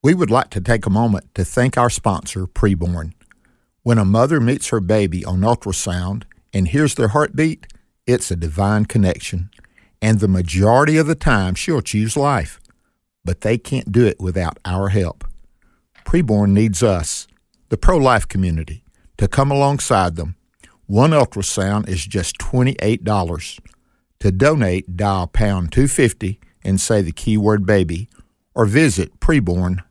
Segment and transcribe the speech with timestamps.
[0.00, 3.14] We would like to take a moment to thank our sponsor, Preborn.
[3.82, 7.66] When a mother meets her baby on ultrasound and hears their heartbeat,
[8.06, 9.50] it's a divine connection.
[10.00, 12.60] And the majority of the time, she'll choose life.
[13.24, 15.24] But they can't do it without our help.
[16.04, 17.26] Preborn needs us,
[17.68, 18.84] the pro life community,
[19.16, 20.36] to come alongside them.
[20.86, 23.60] One ultrasound is just $28.
[24.20, 28.08] To donate, dial pound 250 and say the keyword baby
[28.54, 29.87] or visit preborn.com.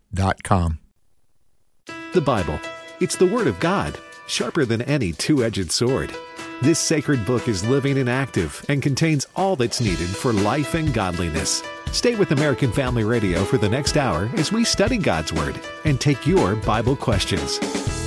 [2.11, 2.59] The Bible.
[2.99, 6.11] It's the Word of God, sharper than any two edged sword.
[6.59, 10.91] This sacred book is living and active and contains all that's needed for life and
[10.91, 11.61] godliness.
[11.91, 16.01] Stay with American Family Radio for the next hour as we study God's Word and
[16.01, 17.59] take your Bible questions.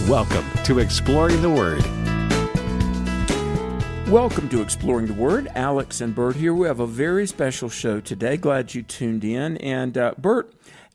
[0.09, 1.84] Welcome to Exploring the Word.
[4.10, 5.46] Welcome to Exploring the Word.
[5.54, 6.52] Alex and Bert here.
[6.52, 8.37] We have a very special show today.
[8.37, 9.59] Glad you tuned in.
[9.59, 10.52] And uh, Bert,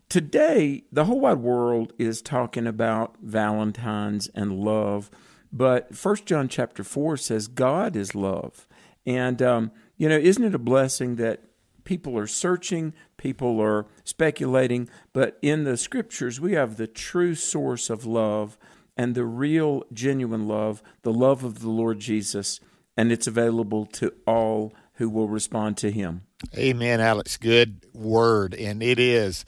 [0.10, 5.10] today the whole wide world is talking about Valentine's and love.
[5.52, 8.68] But First John chapter four says God is love,
[9.06, 11.42] and um, you know, isn't it a blessing that
[11.86, 17.90] people are searching, people are speculating, but in the scriptures we have the true source
[17.90, 18.58] of love
[18.98, 22.60] and the real, genuine love, the love of the Lord Jesus,
[22.98, 26.22] and it's available to all who will respond to Him.
[26.58, 27.38] Amen, Alex.
[27.38, 29.46] Good word, and it is.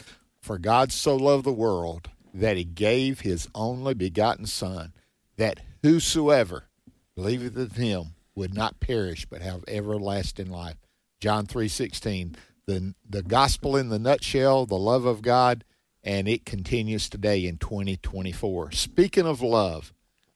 [0.48, 4.94] For God so loved the world that He gave His only begotten Son,
[5.36, 6.70] that whosoever
[7.17, 10.78] believeth in him would not perish but have everlasting life.
[11.20, 12.38] John 3:16.
[12.66, 15.66] The the gospel in the nutshell, the love of God,
[16.02, 18.72] and it continues today in 2024.
[18.72, 19.94] Speaking of love,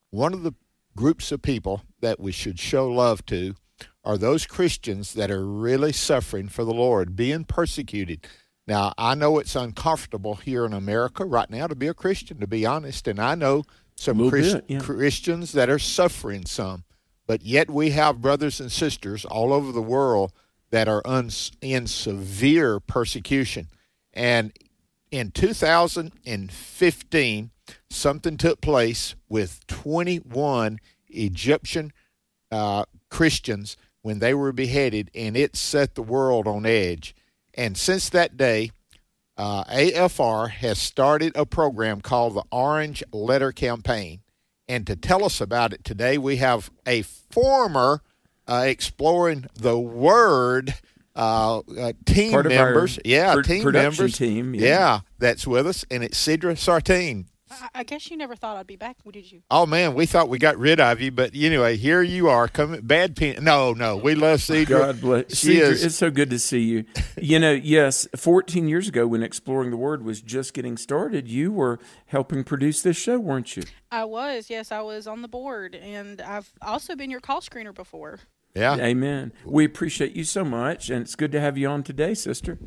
[0.09, 0.55] one of the
[0.93, 3.55] groups of people that we should show love to
[4.03, 8.27] are those Christians that are really suffering for the Lord, being persecuted.
[8.67, 12.47] Now, I know it's uncomfortable here in America right now to be a Christian, to
[12.47, 13.63] be honest, and I know
[13.95, 14.79] some Christ, bit, yeah.
[14.79, 16.83] Christians that are suffering some,
[17.27, 20.33] but yet we have brothers and sisters all over the world
[20.69, 21.29] that are un,
[21.61, 23.67] in severe persecution.
[24.13, 24.53] And
[25.11, 27.51] in 2015,
[27.89, 30.79] something took place with 21
[31.09, 31.91] Egyptian
[32.51, 37.15] uh, Christians when they were beheaded, and it set the world on edge.
[37.53, 38.71] And since that day,
[39.37, 44.21] uh, AFR has started a program called the Orange Letter Campaign.
[44.67, 48.01] And to tell us about it today, we have a former
[48.47, 50.75] uh, Exploring the Word
[51.15, 52.97] uh, uh team members.
[53.03, 54.17] yeah, team members.
[54.17, 54.61] Team, yeah.
[54.61, 54.99] yeah.
[55.19, 55.85] that's with us.
[55.91, 57.25] And it's Cedra Sartin.
[57.73, 59.41] I guess you never thought I'd be back, did you?
[59.51, 62.47] Oh man, we thought we got rid of you, but anyway, here you are.
[62.47, 63.43] Coming bad pen.
[63.43, 64.67] No, no, we love Cedra.
[64.67, 65.37] God bless.
[65.37, 65.83] She Cedra, is.
[65.83, 66.85] It's so good to see you.
[67.21, 71.51] You know, yes, 14 years ago when Exploring the Word was just getting started, you
[71.51, 73.63] were helping produce this show, weren't you?
[73.91, 74.49] I was.
[74.49, 78.19] Yes, I was on the board, and I've also been your call screener before.
[78.55, 78.75] Yeah.
[78.75, 79.31] Amen.
[79.45, 82.59] We appreciate you so much, and it's good to have you on today, sister.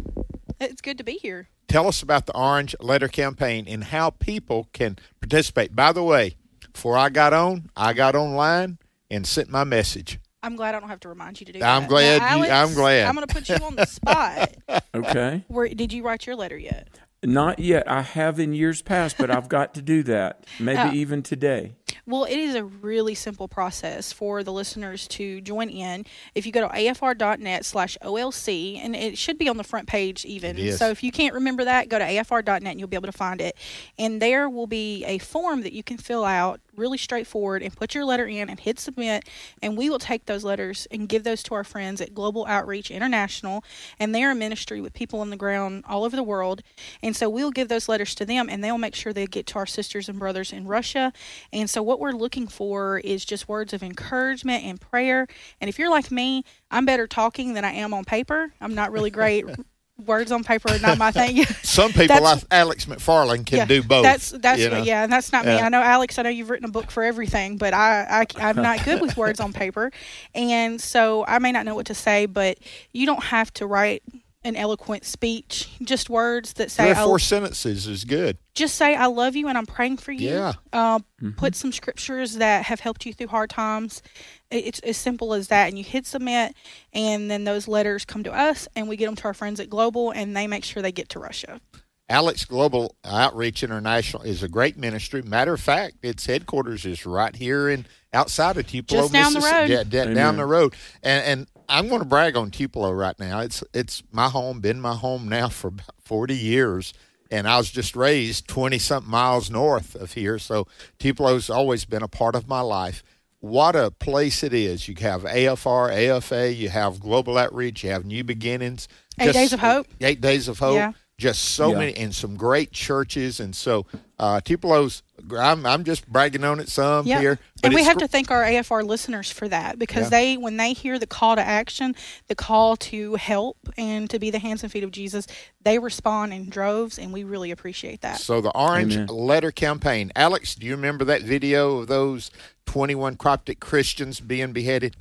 [0.70, 1.48] It's good to be here.
[1.68, 5.74] Tell us about the Orange Letter Campaign and how people can participate.
[5.74, 6.36] By the way,
[6.72, 8.78] before I got on, I got online
[9.10, 10.18] and sent my message.
[10.42, 11.88] I'm glad I don't have to remind you to do I'm that.
[11.88, 12.20] glad.
[12.20, 13.06] Now, Alex, you, I'm glad.
[13.06, 14.54] I'm going to put you on the spot.
[14.94, 15.44] okay.
[15.48, 16.88] Where did you write your letter yet?
[17.22, 17.90] Not yet.
[17.90, 20.44] I have in years past, but I've got to do that.
[20.60, 21.76] Maybe uh, even today.
[22.06, 26.04] Well, it is a really simple process for the listeners to join in.
[26.34, 30.24] If you go to afr.net slash OLC, and it should be on the front page
[30.24, 30.56] even.
[30.76, 33.40] So if you can't remember that, go to afr.net and you'll be able to find
[33.40, 33.56] it.
[33.98, 37.94] And there will be a form that you can fill out really straightforward and put
[37.94, 39.28] your letter in and hit submit
[39.62, 42.90] and we will take those letters and give those to our friends at global outreach
[42.90, 43.64] international
[43.98, 46.62] and they're a ministry with people on the ground all over the world
[47.02, 49.58] and so we'll give those letters to them and they'll make sure they get to
[49.58, 51.12] our sisters and brothers in russia
[51.52, 55.26] and so what we're looking for is just words of encouragement and prayer
[55.60, 58.92] and if you're like me i'm better talking than i am on paper i'm not
[58.92, 59.44] really great
[59.98, 61.44] words on paper are not my thing.
[61.62, 64.02] Some people like Alex McFarland can yeah, do both.
[64.02, 64.82] That's that's you know?
[64.82, 65.56] yeah, and that's not yeah.
[65.56, 65.62] me.
[65.62, 66.18] I know Alex.
[66.18, 69.16] I know you've written a book for everything, but I, I I'm not good with
[69.16, 69.92] words on paper,
[70.34, 72.26] and so I may not know what to say.
[72.26, 72.58] But
[72.92, 74.02] you don't have to write
[74.44, 78.36] an eloquent speech, just words that say Three or four sentences is good.
[78.54, 80.30] Just say I love you and I'm praying for you.
[80.30, 80.52] Yeah.
[80.72, 81.30] Uh, mm-hmm.
[81.30, 84.02] Put some scriptures that have helped you through hard times.
[84.50, 86.54] It's as simple as that, and you hit submit,
[86.92, 89.68] and then those letters come to us, and we get them to our friends at
[89.68, 91.60] Global, and they make sure they get to Russia.
[92.08, 95.22] Alex Global Outreach International is a great ministry.
[95.22, 99.40] Matter of fact, its headquarters is right here in outside of Tupelo, Just down the
[99.40, 99.70] road.
[99.70, 100.74] Yeah, down the road.
[101.02, 103.40] And, and I'm going to brag on Tupelo right now.
[103.40, 106.92] It's it's my home, been my home now for about 40 years,
[107.30, 110.38] and I was just raised 20 something miles north of here.
[110.38, 110.66] So
[110.98, 113.02] Tupelo's always been a part of my life.
[113.40, 114.88] What a place it is.
[114.88, 118.88] You have AFR, AFA, you have Global Outreach, you have New Beginnings.
[119.20, 119.86] Eight Days of Hope.
[120.00, 120.76] Eight Days of Hope.
[120.76, 120.92] Yeah.
[121.18, 121.78] Just so Yeah.
[121.78, 123.38] many, and some great churches.
[123.40, 123.86] And so
[124.18, 125.02] uh, Tupelo's,
[125.36, 127.20] I'm, I'm just bragging on it some Yeah.
[127.20, 127.38] here.
[127.62, 130.08] but and we have to thank our AFR listeners for that because Yeah.
[130.10, 131.94] they, when they hear the call to action,
[132.28, 135.26] the call to help and to be the hands and feet of Jesus,
[135.62, 138.18] they respond in droves, and we really appreciate that.
[138.20, 139.06] So the Orange Amen.
[139.08, 140.12] Letter Campaign.
[140.14, 142.30] Alex, do you remember that video of those
[142.66, 144.96] 21 Coptic Christians being beheaded?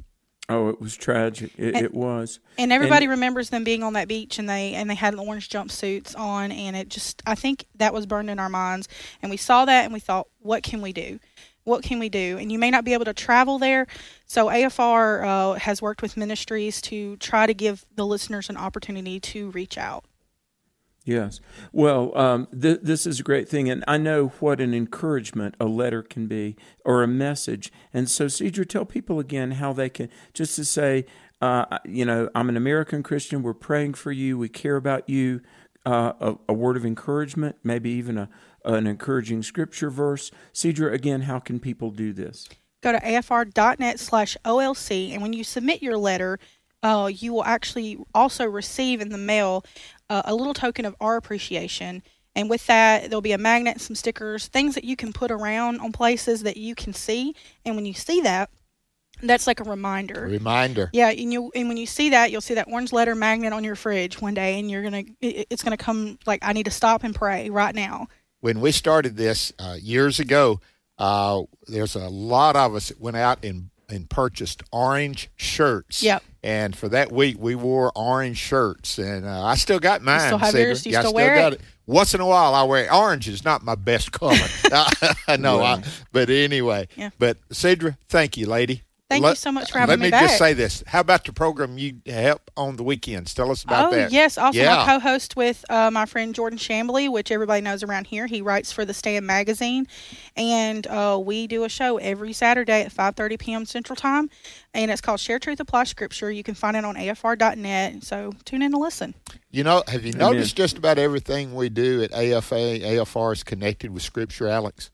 [0.49, 1.51] Oh, it was tragic.
[1.57, 2.39] It, it was.
[2.57, 6.17] And everybody remembers them being on that beach, and they and they had orange jumpsuits
[6.17, 8.89] on, and it just I think that was burned in our minds,
[9.21, 11.19] and we saw that, and we thought, what can we do?
[11.63, 12.37] What can we do?
[12.37, 13.87] And you may not be able to travel there,
[14.25, 19.21] so AFR uh, has worked with ministries to try to give the listeners an opportunity
[19.21, 20.03] to reach out.
[21.05, 21.41] Yes.
[21.73, 25.65] Well, um, th- this is a great thing, and I know what an encouragement a
[25.65, 26.55] letter can be
[26.85, 27.71] or a message.
[27.93, 31.05] And so, Cedra, tell people again how they can just to say,
[31.41, 33.43] uh, you know, I'm an American Christian.
[33.43, 34.37] We're praying for you.
[34.37, 35.41] We care about you.
[35.85, 38.29] Uh, a, a word of encouragement, maybe even a
[38.63, 40.31] an encouraging scripture verse.
[40.53, 42.47] Cedra, again, how can people do this?
[42.83, 46.37] go to afr.net slash olc and when you submit your letter
[46.83, 49.65] uh, you will actually also receive in the mail
[50.09, 52.03] uh, a little token of our appreciation
[52.35, 55.79] and with that there'll be a magnet some stickers things that you can put around
[55.79, 57.33] on places that you can see
[57.65, 58.49] and when you see that
[59.21, 60.89] that's like a reminder Reminder.
[60.91, 63.63] yeah, and you and when you see that, you'll see that orange letter magnet on
[63.63, 66.71] your fridge one day, and you're gonna it, it's gonna come like I need to
[66.71, 68.07] stop and pray right now.
[68.41, 70.59] When we started this uh, years ago,
[70.97, 76.03] uh, there's a lot of us that went out and, and purchased orange shirts.
[76.03, 76.23] Yep.
[76.43, 80.19] And for that week, we wore orange shirts, and uh, I still got mine.
[80.19, 80.83] still have yours?
[80.83, 81.61] Do you yeah, I still still wear got it?
[81.61, 81.65] it.
[81.85, 82.91] Once in a while, I wear it.
[82.93, 83.29] orange.
[83.29, 84.35] Is not my best color.
[85.27, 85.75] I know, Wow.
[85.75, 86.87] I, but anyway.
[86.97, 87.11] Yeah.
[87.17, 88.81] But Cedra, thank you, lady.
[89.21, 90.05] Thank you so much for having me.
[90.05, 90.21] let me me back.
[90.23, 93.33] just say this: How about the program you help on the weekends?
[93.33, 94.11] Tell us about oh that.
[94.11, 94.75] yes, also yeah.
[94.75, 98.27] my co-host with uh, my friend Jordan Shambly, which everybody knows around here.
[98.27, 99.87] He writes for the Stand magazine,
[100.35, 103.65] and uh, we do a show every Saturday at 5:30 p.m.
[103.65, 104.29] Central Time,
[104.73, 106.31] and it's called Share Truth Apply Scripture.
[106.31, 108.03] You can find it on AFR.net.
[108.03, 109.13] So tune in to listen.
[109.51, 110.33] You know, have you Amen.
[110.33, 114.89] noticed just about everything we do at AFA, AFR is connected with Scripture, Alex?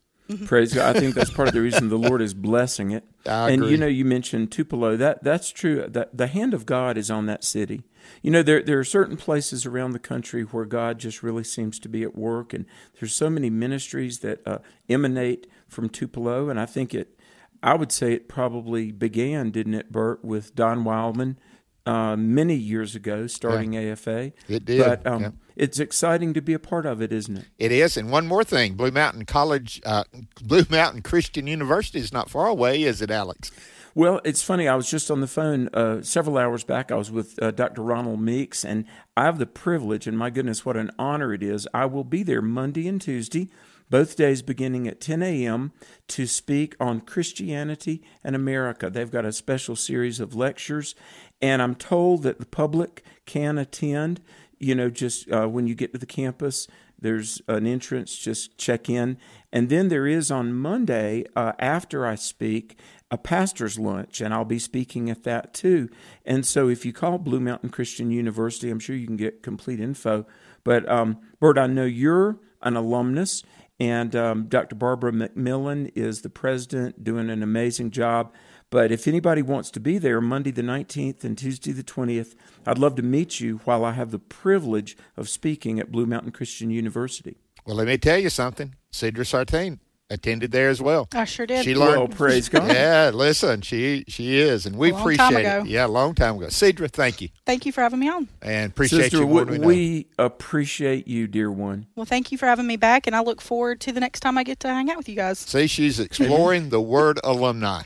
[0.46, 0.96] Praise God.
[0.96, 3.04] I think that's part of the reason the Lord is blessing it.
[3.26, 3.72] I and agree.
[3.72, 4.96] you know, you mentioned Tupelo.
[4.96, 5.88] That that's true.
[5.88, 7.84] That the hand of God is on that city.
[8.22, 11.80] You know, there there are certain places around the country where God just really seems
[11.80, 12.66] to be at work, and
[13.00, 16.50] there's so many ministries that uh, emanate from Tupelo.
[16.50, 17.20] And I think it,
[17.64, 21.38] I would say it probably began, didn't it, Bert, with Don Wildmon
[21.86, 24.34] uh, many years ago, starting AFA.
[24.48, 25.30] It did, But um, yeah.
[25.56, 27.46] it's exciting to be a part of it, isn't it?
[27.58, 27.98] It is.
[27.98, 30.04] And one more thing Blue Mountain College, uh,
[30.42, 33.52] Blue Mountain Christian University is not far away, is it, Alex?
[33.96, 34.68] Well, it's funny.
[34.68, 36.92] I was just on the phone uh, several hours back.
[36.92, 37.82] I was with uh, Dr.
[37.82, 38.86] Ronald Meeks, and
[39.18, 41.68] I have the privilege, and my goodness, what an honor it is.
[41.74, 43.50] I will be there Monday and Tuesday,
[43.90, 45.72] both days beginning at 10 a.m.,
[46.08, 48.90] to speak on Christianity and America.
[48.90, 50.96] They've got a special series of lectures,
[51.42, 54.22] and I'm told that the public can attend.
[54.60, 56.68] You know, just uh, when you get to the campus,
[57.02, 59.18] there's an entrance, just check in.
[59.52, 62.78] And then there is on Monday, uh, after I speak,
[63.12, 65.90] a pastor's lunch, and I'll be speaking at that too.
[66.26, 69.80] And so if you call Blue Mountain Christian University, I'm sure you can get complete
[69.80, 70.28] info.
[70.64, 73.44] But, um, Bert, I know you're an alumnus,
[73.80, 74.76] and um, Dr.
[74.76, 78.34] Barbara McMillin is the president, doing an amazing job.
[78.70, 82.36] But if anybody wants to be there Monday the 19th and Tuesday the 20th,
[82.68, 86.32] I'd love to meet you while I have the privilege of speaking at Blue Mountain
[86.32, 87.38] Christian University.
[87.66, 88.76] Well, let me tell you something.
[88.92, 91.08] Cedra Sartin attended there as well.
[91.14, 91.64] I sure did.
[91.64, 92.16] She Well, learned.
[92.16, 92.68] praise God.
[92.72, 95.70] Yeah, listen, she she is, and we A long appreciate time it.
[95.70, 96.48] Yeah, a long time ago.
[96.48, 98.28] Cedra, thank you, Thank you for having me on.
[98.42, 99.28] and appreciate Sister, you.
[99.28, 101.88] more we, we we appreciate you, dear one.
[101.96, 104.38] Well, thank you for having me back, and I look forward to the next time
[104.38, 105.40] I get to hang out with you guys.
[105.40, 107.84] See, she's exploring the word alumni.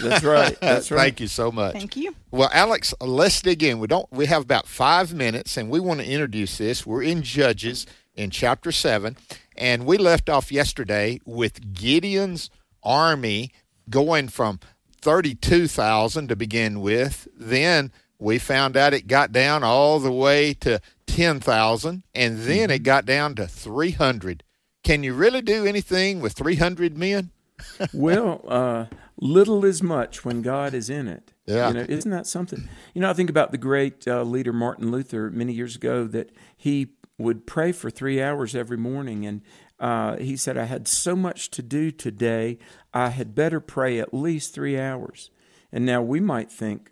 [0.00, 0.56] That's right.
[0.60, 1.00] That's right.
[1.00, 1.72] Thank you so much.
[1.72, 2.14] Thank you.
[2.30, 3.78] Well, Alex, let's dig in.
[3.80, 4.06] We don't.
[4.12, 6.86] We have about five minutes, and we want to introduce this.
[6.86, 7.86] We're in Judges
[8.20, 9.16] in chapter seven,
[9.56, 12.50] and we left off yesterday with Gideon's
[12.82, 13.50] army
[13.88, 14.60] going from
[15.00, 17.26] thirty-two thousand to begin with.
[17.34, 22.70] Then we found out it got down all the way to ten thousand, and then
[22.70, 24.44] it got down to three hundred.
[24.84, 27.30] Can you really do anything with three hundred men?
[27.94, 28.86] well, uh,
[29.18, 31.32] little is much when God is in it.
[31.46, 31.68] Yeah.
[31.68, 32.68] You know, isn't that something?
[32.94, 36.30] You know, I think about the great uh, leader Martin Luther many years ago that
[36.56, 39.26] he would pray for three hours every morning.
[39.26, 39.42] And
[39.78, 42.58] uh, he said, I had so much to do today,
[42.92, 45.30] I had better pray at least three hours.
[45.72, 46.90] And now we might think,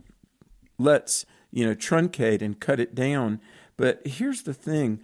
[0.79, 3.41] let's, you know, truncate and cut it down.
[3.77, 5.01] But here's the thing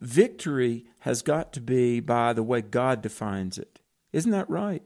[0.00, 3.80] victory has got to be by the way God defines it.
[4.12, 4.82] Isn't that right?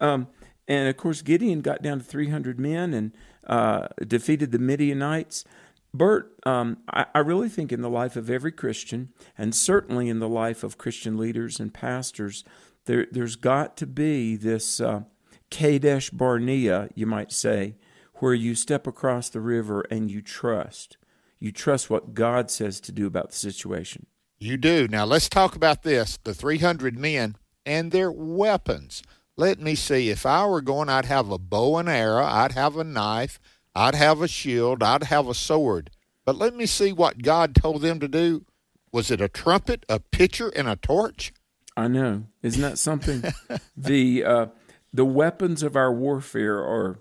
[0.00, 0.28] Um,
[0.66, 3.12] and of course, Gideon got down to 300 men and
[3.46, 5.44] uh, defeated the Midianites.
[5.94, 10.18] Bert, um, I, I, really think in the life of every Christian, and certainly in
[10.18, 12.42] the life of Christian leaders and pastors,
[12.86, 15.02] there, has got to be this uh,
[15.50, 17.76] Kadesh Barnea, you might say,
[18.14, 20.96] where you step across the river and you trust.
[21.38, 24.06] You trust what God says to do about the situation.
[24.38, 24.88] You do.
[24.88, 29.02] Now let's talk about this the 300 men and their weapons.
[29.36, 30.10] Let me see.
[30.10, 33.40] If I were going, I'd have a bow and arrow, I'd have a knife,
[33.74, 35.90] I'd have a shield, I'd have a sword.
[36.24, 38.44] But let me see what God told them to do.
[38.92, 41.32] Was it a trumpet, a pitcher, and a torch?
[41.76, 42.24] I know.
[42.42, 43.24] Isn't that something?
[43.76, 44.46] the uh,
[44.92, 47.00] the weapons of our warfare are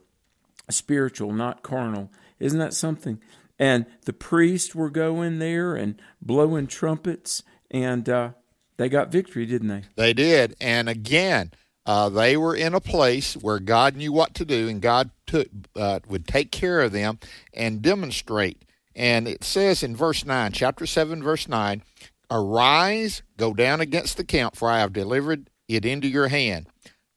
[0.69, 2.11] spiritual, not carnal.
[2.39, 3.21] Isn't that something?
[3.59, 8.31] And the priests were going there and blowing trumpets, and uh,
[8.77, 9.83] they got victory, didn't they?
[9.95, 10.55] They did.
[10.59, 11.51] And again,
[11.85, 15.47] uh, they were in a place where God knew what to do, and God took,
[15.75, 17.19] uh, would take care of them
[17.53, 18.63] and demonstrate.
[18.95, 21.83] And it says in verse 9, chapter 7, verse 9,
[22.31, 26.67] Arise, go down against the camp, for I have delivered it into your hand.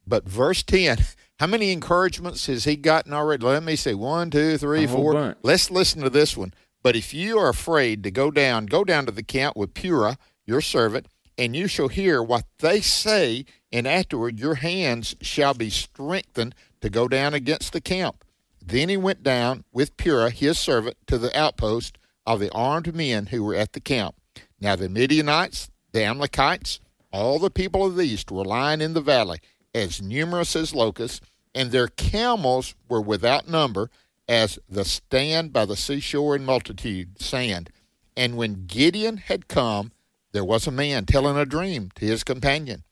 [0.06, 0.98] But verse 10,
[1.38, 3.44] how many encouragements has he gotten already?
[3.44, 3.94] Let me see.
[3.94, 5.12] One, two, three, four.
[5.42, 6.52] Let's listen to this one.
[6.82, 10.16] But if you are afraid to go down, go down to the camp with Purah,
[10.44, 11.06] your servant,
[11.38, 16.90] and you shall hear what they say, and afterward your hands shall be strengthened to
[16.90, 18.24] go down against the camp.
[18.64, 23.26] Then he went down with Purah, his servant, to the outpost of the armed men
[23.26, 24.16] who were at the camp.
[24.60, 26.80] Now the Midianites, the Amalekites,
[27.12, 29.38] all the people of the east were lying in the valley,
[29.74, 31.20] as numerous as locusts,
[31.54, 33.90] and their camels were without number,
[34.28, 37.70] as the stand by the seashore in multitude, sand.
[38.16, 39.92] And when Gideon had come,
[40.36, 42.84] there was a man telling a dream to his companion.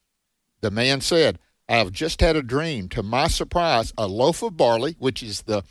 [0.62, 2.88] The man said, I have just had a dream.
[2.88, 5.62] To my surprise, a loaf of barley, which is the,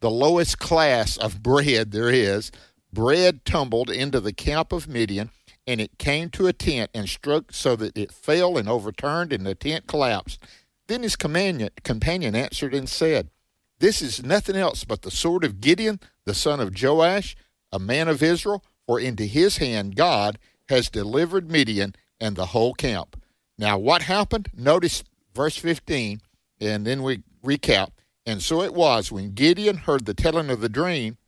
[0.00, 2.52] the lowest class of bread there is,
[2.92, 5.30] bread tumbled into the camp of Midian,
[5.66, 9.46] and it came to a tent and struck so that it fell and overturned, and
[9.46, 10.38] the tent collapsed.
[10.86, 13.30] Then his companion, companion answered and said,
[13.78, 17.36] This is nothing else but the sword of Gideon, the son of Joash,
[17.72, 20.38] a man of Israel, for into his hand God
[20.72, 23.20] has delivered Midian and the whole camp.
[23.58, 24.48] Now, what happened?
[24.56, 26.22] Notice verse 15,
[26.62, 27.90] and then we recap.
[28.24, 31.18] And so it was when Gideon heard the telling of the dream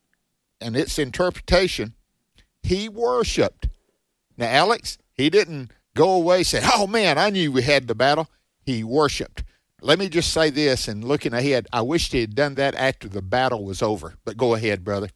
[0.62, 1.92] and its interpretation,
[2.62, 3.68] he worshiped.
[4.38, 7.94] Now, Alex, he didn't go away and say, Oh man, I knew we had the
[7.94, 8.30] battle.
[8.62, 9.44] He worshiped.
[9.82, 13.08] Let me just say this and looking ahead, I wished he had done that after
[13.08, 14.14] the battle was over.
[14.24, 15.10] But go ahead, brother.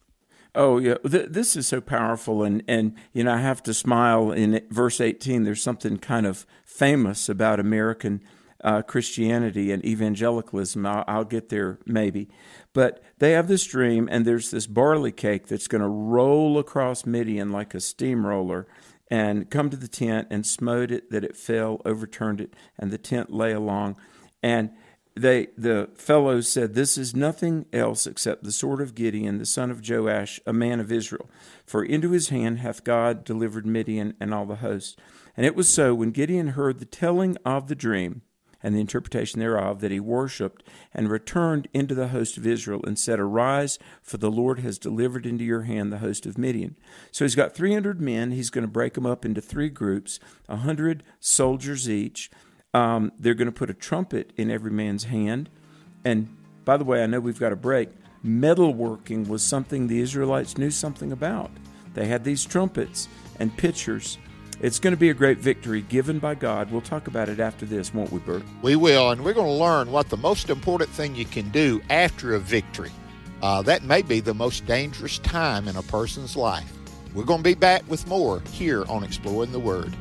[0.58, 4.32] Oh yeah, Th- this is so powerful, and and you know I have to smile
[4.32, 5.44] in verse eighteen.
[5.44, 8.20] There's something kind of famous about American
[8.64, 10.84] uh, Christianity and evangelicalism.
[10.84, 12.28] I'll, I'll get there maybe,
[12.72, 17.06] but they have this dream, and there's this barley cake that's going to roll across
[17.06, 18.66] Midian like a steamroller,
[19.08, 22.98] and come to the tent and smote it that it fell, overturned it, and the
[22.98, 23.94] tent lay along,
[24.42, 24.70] and
[25.18, 29.70] they the fellows said, This is nothing else except the sword of Gideon, the son
[29.70, 31.28] of Joash, a man of Israel.
[31.66, 34.98] For into his hand hath God delivered Midian and all the host.
[35.36, 38.22] And it was so when Gideon heard the telling of the dream
[38.62, 42.98] and the interpretation thereof that he worshipped and returned into the host of Israel and
[42.98, 46.76] said, Arise, for the Lord has delivered into your hand the host of Midian.
[47.12, 48.32] So he's got 300 men.
[48.32, 52.30] He's going to break them up into three groups, a 100 soldiers each.
[52.74, 55.48] Um, they're going to put a trumpet in every man's hand.
[56.04, 57.88] And by the way, I know we've got a break.
[58.24, 61.50] Metalworking was something the Israelites knew something about.
[61.94, 63.08] They had these trumpets
[63.38, 64.18] and pitchers.
[64.60, 66.70] It's going to be a great victory given by God.
[66.70, 68.42] We'll talk about it after this, won't we, Bert?
[68.60, 71.80] We will, and we're going to learn what the most important thing you can do
[71.90, 72.90] after a victory.
[73.40, 76.72] Uh, that may be the most dangerous time in a person's life.
[77.14, 79.94] We're going to be back with more here on Exploring the Word.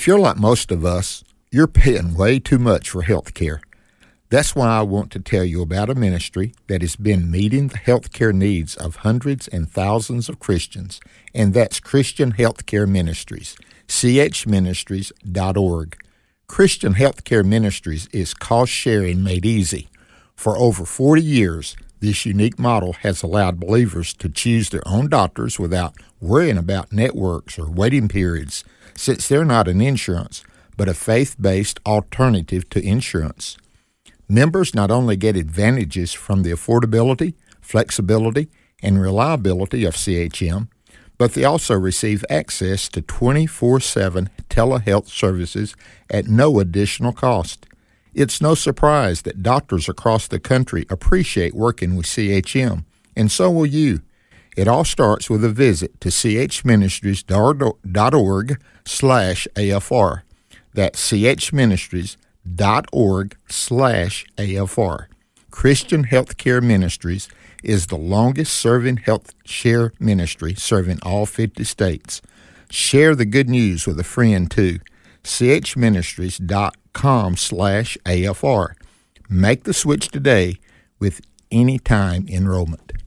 [0.00, 3.60] If you're like most of us, you're paying way too much for health care.
[4.30, 7.76] That's why I want to tell you about a ministry that has been meeting the
[7.76, 11.02] health care needs of hundreds and thousands of Christians,
[11.34, 15.96] and that's Christian Healthcare Ministries, chministries.org.
[16.46, 19.90] Christian Healthcare Ministries is cost sharing made easy.
[20.34, 25.58] For over 40 years, This unique model has allowed believers to choose their own doctors
[25.58, 28.64] without worrying about networks or waiting periods,
[29.00, 30.44] since they're not an insurance,
[30.76, 33.56] but a faith based alternative to insurance.
[34.28, 38.50] Members not only get advantages from the affordability, flexibility,
[38.82, 40.68] and reliability of CHM,
[41.16, 45.74] but they also receive access to 24 7 telehealth services
[46.10, 47.66] at no additional cost.
[48.12, 52.84] It's no surprise that doctors across the country appreciate working with CHM,
[53.16, 54.02] and so will you.
[54.60, 60.22] It all starts with a visit to chministries.org slash AFR.
[60.74, 65.06] That's chministries.org slash AFR.
[65.50, 67.30] Christian Healthcare Ministries
[67.62, 72.20] is the longest serving health share ministry serving all 50 states.
[72.68, 74.80] Share the good news with a friend too.
[75.24, 78.74] chministries.com slash AFR.
[79.26, 80.56] Make the switch today
[80.98, 82.99] with any time enrollment.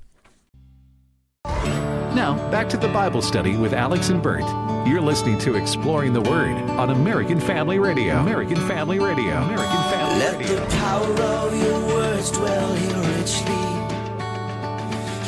[2.13, 4.43] Now, back to the Bible study with Alex and Bert.
[4.87, 8.17] You're listening to Exploring the Word on American Family Radio.
[8.19, 9.41] American Family Radio.
[9.41, 10.59] American Family Let Radio.
[10.59, 13.55] the power of your words dwell here richly,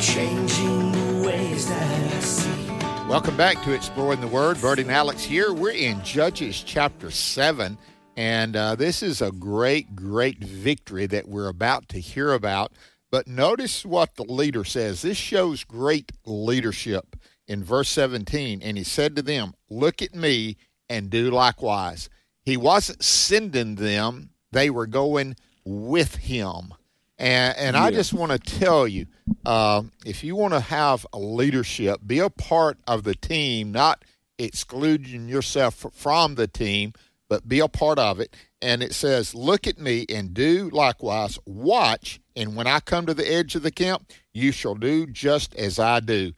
[0.00, 3.08] changing the ways that I see.
[3.08, 4.60] Welcome back to Exploring the Word.
[4.60, 5.52] Bert and Alex here.
[5.52, 7.76] We're in Judges chapter 7,
[8.16, 12.72] and uh, this is a great, great victory that we're about to hear about.
[13.16, 15.00] But notice what the leader says.
[15.00, 17.16] This shows great leadership
[17.48, 18.60] in verse 17.
[18.60, 20.58] And he said to them, Look at me
[20.90, 22.10] and do likewise.
[22.42, 26.74] He wasn't sending them, they were going with him.
[27.16, 29.06] And, and I just want to tell you
[29.46, 34.04] uh, if you want to have a leadership, be a part of the team, not
[34.38, 36.92] excluding yourself from the team,
[37.28, 38.34] but be a part of it.
[38.62, 41.38] And it says, Look at me and do likewise.
[41.46, 45.54] Watch, and when I come to the edge of the camp, you shall do just
[45.54, 46.32] as I do.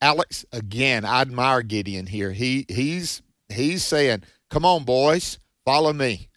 [0.00, 2.32] Alex, again, I admire Gideon here.
[2.32, 6.28] He he's he's saying, Come on, boys, follow me.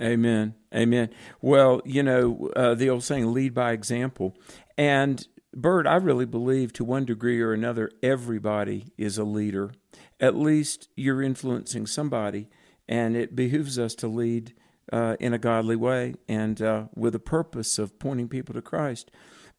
[0.00, 0.54] Amen.
[0.74, 1.10] Amen.
[1.42, 4.36] Well, you know, uh, the old saying, lead by example.
[4.78, 9.72] And, Bert, I really believe to one degree or another, everybody is a leader.
[10.18, 12.48] At least you're influencing somebody,
[12.90, 14.52] and it behooves us to lead
[14.92, 19.10] uh, in a godly way and uh, with a purpose of pointing people to Christ.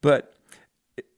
[0.02, 0.36] But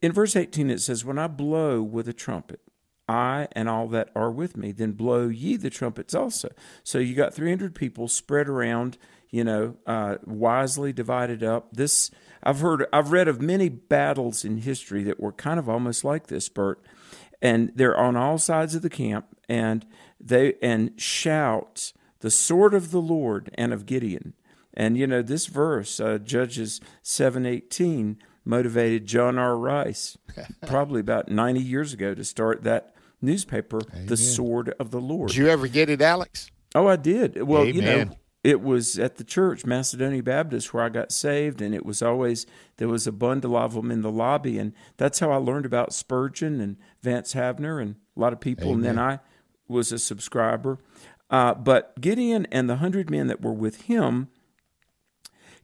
[0.00, 2.60] in verse 18, it says, When I blow with a trumpet,
[3.08, 6.50] I and all that are with me, then blow ye the trumpets also.
[6.84, 8.96] So you got 300 people spread around,
[9.30, 11.72] you know, uh, wisely divided up.
[11.72, 12.12] This
[12.44, 16.28] I've heard, I've read of many battles in history that were kind of almost like
[16.28, 16.80] this, Bert,
[17.42, 19.84] and they're on all sides of the camp, and
[20.20, 21.92] they and shout
[22.24, 24.32] the sword of the Lord and of Gideon.
[24.72, 29.58] And you know this verse, uh, Judges seven eighteen, motivated John R.
[29.58, 30.16] Rice,
[30.66, 35.28] probably about ninety years ago, to start that newspaper, The Sword of the Lord.
[35.28, 36.50] Did you ever get it, Alex?
[36.74, 37.42] Oh, I did.
[37.42, 41.74] Well, you know, it was at the church, Macedonia Baptist, where I got saved, and
[41.74, 42.46] it was always
[42.78, 45.92] there was a bundle of them in the lobby, and that's how I learned about
[45.92, 48.72] Spurgeon and Vance Havner and a lot of people.
[48.72, 49.20] And then I
[49.68, 50.78] was a subscriber.
[51.34, 54.28] Uh, but Gideon and the hundred men that were with him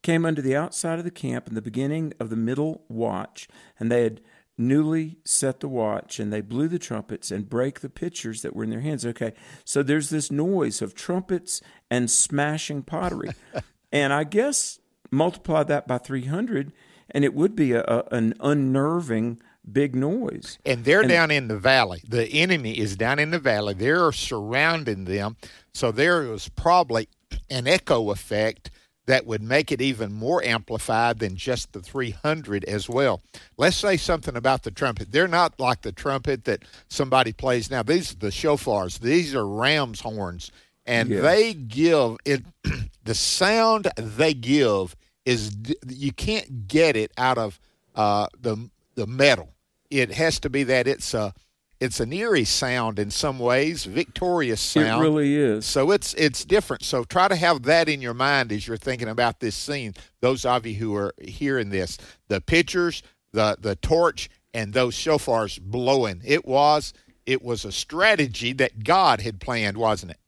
[0.02, 3.46] came unto the outside of the camp in the beginning of the middle watch,
[3.78, 4.20] and they had
[4.58, 8.64] newly set the watch, and they blew the trumpets and brake the pitchers that were
[8.64, 9.06] in their hands.
[9.06, 9.32] Okay,
[9.64, 13.30] so there's this noise of trumpets and smashing pottery,
[13.92, 14.80] and I guess
[15.12, 16.72] multiply that by 300,
[17.12, 19.40] and it would be a, a, an unnerving
[19.72, 20.58] big noise.
[20.64, 22.02] And they're down in the valley.
[22.08, 23.74] The enemy is down in the valley.
[23.74, 25.36] They're surrounding them.
[25.74, 27.08] So there was probably
[27.48, 28.70] an echo effect
[29.06, 33.20] that would make it even more amplified than just the 300 as well.
[33.56, 35.10] Let's say something about the trumpet.
[35.10, 37.82] They're not like the trumpet that somebody plays now.
[37.82, 39.00] These are the shofars.
[39.00, 40.52] These are ram's horns.
[40.86, 41.22] And Yes.
[41.22, 42.42] they give it
[43.04, 45.56] the sound they give is
[45.88, 47.58] you can't get it out of
[47.94, 49.50] uh, the the metal.
[49.90, 51.34] It has to be that it's a
[51.80, 55.02] it's an eerie sound in some ways, victorious sound.
[55.02, 55.64] It really is.
[55.64, 56.82] So it's it's different.
[56.84, 59.94] So try to have that in your mind as you're thinking about this scene.
[60.20, 61.96] Those of you who are hearing this,
[62.28, 66.20] the pitchers, the the torch, and those shofars blowing.
[66.24, 66.92] It was
[67.26, 70.18] it was a strategy that God had planned, wasn't it?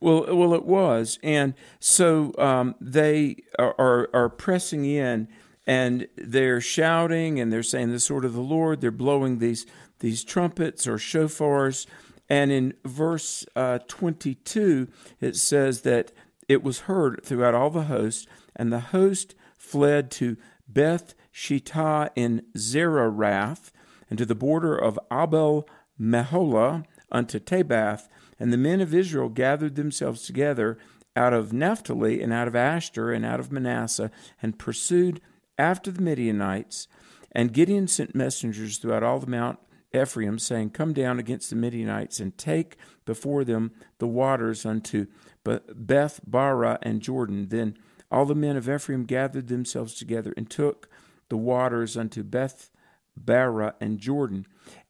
[0.00, 5.26] Well, well, it was, and so um, they are, are are pressing in,
[5.68, 8.80] and they're shouting, and they're saying the sword of the Lord.
[8.80, 9.66] They're blowing these
[10.00, 11.86] these trumpets or shofars,
[12.28, 14.88] and in verse uh, twenty two
[15.20, 16.10] it says that
[16.48, 18.26] it was heard throughout all the host,
[18.56, 23.70] and the host fled to Beth Shittah in Zererath,
[24.08, 25.68] and to the border of Abel
[26.00, 28.08] Meholah unto Tabbath.
[28.40, 30.78] And the men of Israel gathered themselves together
[31.16, 35.20] out of Naphtali and out of Asher and out of Manasseh, and pursued
[35.58, 36.88] after the Midianites.
[37.32, 39.58] And Gideon sent messengers throughout all the Mount
[39.94, 45.06] Ephraim, saying, Come down against the Midianites and take before them the waters unto
[45.44, 47.48] Beth Barah and Jordan.
[47.48, 47.76] Then
[48.10, 50.88] all the men of Ephraim gathered themselves together and took
[51.28, 52.70] the waters unto Beth
[53.18, 54.46] Barah and Jordan.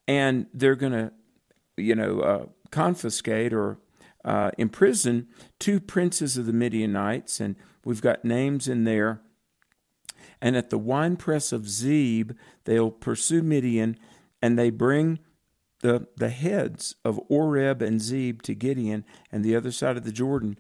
[0.07, 1.12] And they're going to,
[1.76, 3.78] you know, uh, confiscate or
[4.24, 5.28] uh, imprison
[5.59, 7.40] two princes of the Midianites.
[7.40, 9.20] And we've got names in there.
[10.40, 13.96] And at the winepress of Zeeb, they'll pursue Midian
[14.40, 15.18] and they bring
[15.81, 20.12] the, the heads of Oreb and Zeeb to Gideon and the other side of the
[20.12, 20.57] Jordan.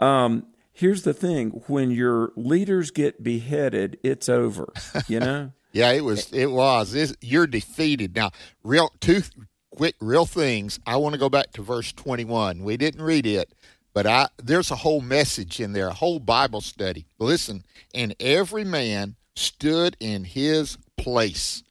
[0.00, 4.72] Um, here's the thing when your leaders get beheaded, it's over,
[5.08, 5.52] you know?
[5.72, 6.94] yeah, it was, it was.
[6.94, 8.14] It's, you're defeated.
[8.16, 8.30] Now,
[8.62, 9.22] real, two
[9.70, 10.80] quick, real things.
[10.86, 12.62] I want to go back to verse 21.
[12.62, 13.52] We didn't read it,
[13.96, 17.06] but I, there's a whole message in there, a whole Bible study.
[17.18, 21.62] Listen, and every man stood in his place.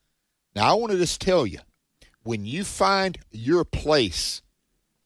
[0.52, 1.60] Now, I want to just tell you
[2.24, 4.42] when you find your place,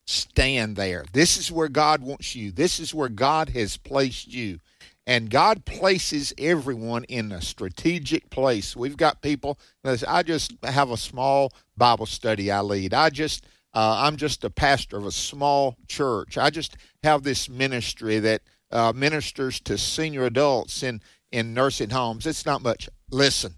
[0.06, 1.04] stand there.
[1.12, 2.52] This is where God wants you.
[2.52, 4.58] This is where God has placed you.
[5.06, 8.74] And God places everyone in a strategic place.
[8.74, 9.58] We've got people.
[9.84, 12.94] I just have a small Bible study I lead.
[12.94, 16.36] I just uh, I'm just a pastor of a small church.
[16.36, 21.00] I just have this ministry that uh, ministers to senior adults in
[21.32, 22.26] in nursing homes.
[22.26, 22.88] It's not much.
[23.10, 23.54] Listen,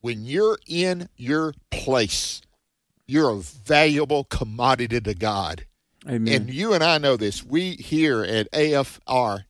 [0.00, 2.42] when you're in your place,
[3.06, 5.66] you're a valuable commodity to God.
[6.08, 6.34] Amen.
[6.34, 7.44] And you and I know this.
[7.44, 9.44] We here at AFR,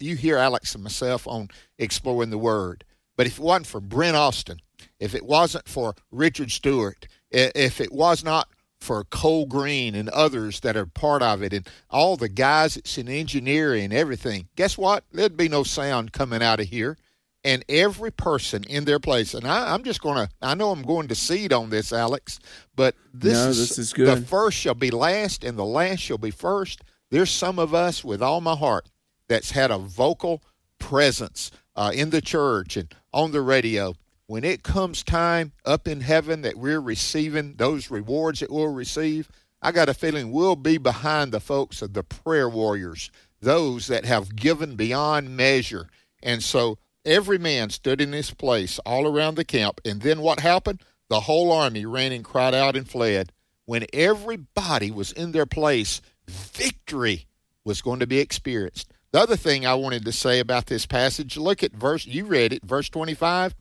[0.00, 2.84] you hear Alex and myself on Exploring the Word.
[3.16, 4.60] But if it wasn't for Brent Austin,
[4.98, 8.48] if it wasn't for Richard Stewart, if it was not
[8.80, 12.98] for Cole Green and others that are part of it, and all the guys that's
[12.98, 15.04] in engineering and everything, guess what?
[15.12, 16.96] There'd be no sound coming out of here
[17.44, 19.34] and every person in their place.
[19.34, 22.38] And I, am just going to, I know I'm going to seed on this, Alex,
[22.76, 24.06] but this, no, is, this is good.
[24.06, 26.82] The first shall be last, and the last shall be first.
[27.10, 28.90] There's some of us with all my heart
[29.28, 30.42] that's had a vocal
[30.78, 33.94] presence uh, in the church and on the radio.
[34.28, 39.28] When it comes time up in heaven that we're receiving those rewards that we'll receive,
[39.60, 43.10] I got a feeling we'll be behind the folks of the prayer warriors,
[43.40, 45.88] those that have given beyond measure.
[46.22, 49.80] And so Every man stood in his place all around the camp.
[49.82, 50.82] And then what happened?
[51.08, 53.32] The whole army ran and cried out and fled.
[53.64, 57.26] When everybody was in their place, victory
[57.64, 58.92] was going to be experienced.
[59.12, 62.52] The other thing I wanted to say about this passage, look at verse, you read
[62.52, 63.54] it, verse 25.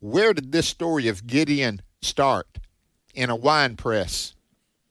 [0.00, 2.46] Where did this story of Gideon start?
[3.14, 4.34] In a wine press.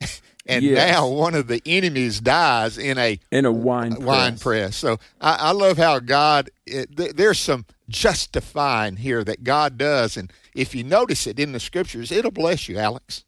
[0.46, 0.91] and yes.
[0.91, 4.04] now one of the enemies dies in a in a wine press.
[4.04, 4.76] wine press.
[4.76, 6.50] So I, I love how God.
[6.65, 11.54] It, th- there's some justifying here that God does, and if you notice it in
[11.54, 13.24] the scriptures, it'll bless you, Alex.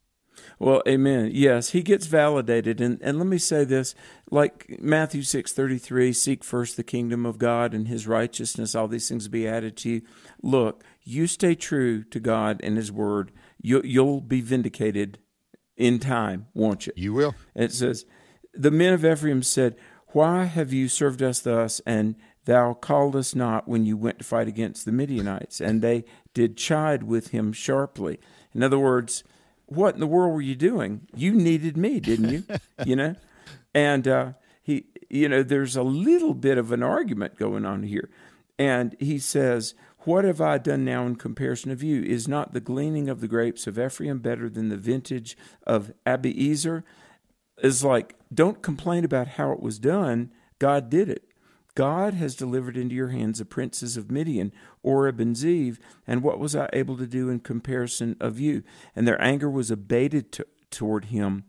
[0.59, 1.31] Well, amen.
[1.33, 2.81] Yes, he gets validated.
[2.81, 3.95] And, and let me say this
[4.29, 8.89] like Matthew six thirty three, seek first the kingdom of God and his righteousness, all
[8.89, 10.01] these things will be added to you.
[10.43, 15.19] Look, you stay true to God and his word, you, you'll be vindicated
[15.75, 16.93] in time, won't you?
[16.95, 17.35] You will.
[17.55, 18.05] It says,
[18.53, 19.75] The men of Ephraim said,
[20.09, 21.81] Why have you served us thus?
[21.85, 25.61] And thou called us not when you went to fight against the Midianites.
[25.61, 28.19] And they did chide with him sharply.
[28.53, 29.23] In other words,
[29.65, 31.07] what in the world were you doing?
[31.15, 32.43] You needed me, didn't you?
[32.85, 33.15] you know?
[33.73, 38.09] And uh, he, you know, there's a little bit of an argument going on here.
[38.57, 39.73] And he says,
[40.05, 42.01] what have I done now in comparison of you?
[42.03, 46.83] Is not the gleaning of the grapes of Ephraim better than the vintage of Abiezer?
[47.61, 50.31] Is like, don't complain about how it was done.
[50.57, 51.25] God did it.
[51.75, 54.51] God has delivered into your hands the princes of Midian,
[54.83, 58.63] Oreb and Zeeb, and what was I able to do in comparison of you?
[58.95, 61.45] And their anger was abated to, toward him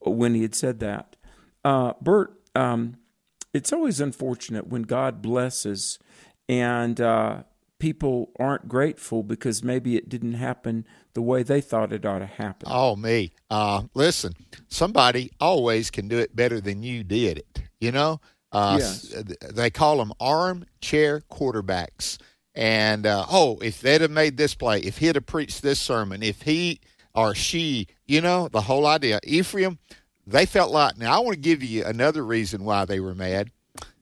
[0.00, 1.16] when he had said that.
[1.64, 2.96] Uh, Bert, um,
[3.52, 5.98] it's always unfortunate when God blesses
[6.48, 7.42] and uh,
[7.78, 12.26] people aren't grateful because maybe it didn't happen the way they thought it ought to
[12.26, 12.68] happen.
[12.70, 13.32] Oh, me.
[13.50, 14.32] Uh, listen,
[14.68, 17.62] somebody always can do it better than you did it.
[17.80, 18.20] You know,
[18.52, 19.14] uh, yes.
[19.52, 22.18] they call them armchair quarterbacks.
[22.54, 26.22] And uh, oh, if they'd have made this play, if he'd have preached this sermon,
[26.22, 26.80] if he
[27.16, 29.18] or she, you know, the whole idea.
[29.24, 29.78] Ephraim,
[30.26, 30.98] they felt like.
[30.98, 33.50] Now, I want to give you another reason why they were mad.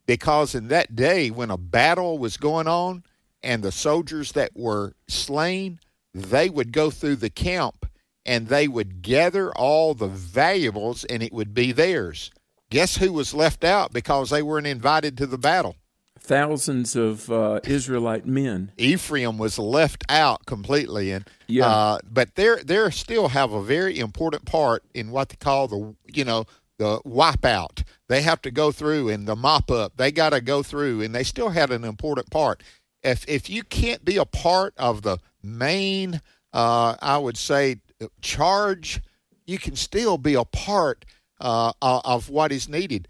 [0.06, 3.04] Because in that day, when a battle was going on,
[3.44, 5.78] and the soldiers that were slain
[6.14, 7.87] they would go through the camp
[8.24, 12.30] and they would gather all the valuables and it would be theirs.
[12.70, 15.76] Guess who was left out because they weren't invited to the battle?
[16.18, 18.72] Thousands of uh, Israelite men.
[18.78, 21.66] Ephraim was left out completely, and Yeah.
[21.66, 25.94] uh, but they they still have a very important part in what they call the
[26.07, 26.46] you know
[26.78, 27.83] the wipeout.
[28.09, 29.98] They have to go through and the mop up.
[29.98, 32.62] They got to go through, and they still had an important part.
[33.04, 36.20] If if you can't be a part of the main,
[36.52, 37.76] uh, I would say
[38.22, 39.00] charge,
[39.46, 41.04] you can still be a part
[41.40, 43.08] uh, of what is needed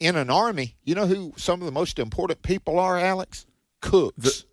[0.00, 0.76] in an army.
[0.84, 3.46] You know who some of the most important people are, Alex?
[3.80, 4.44] Cooks.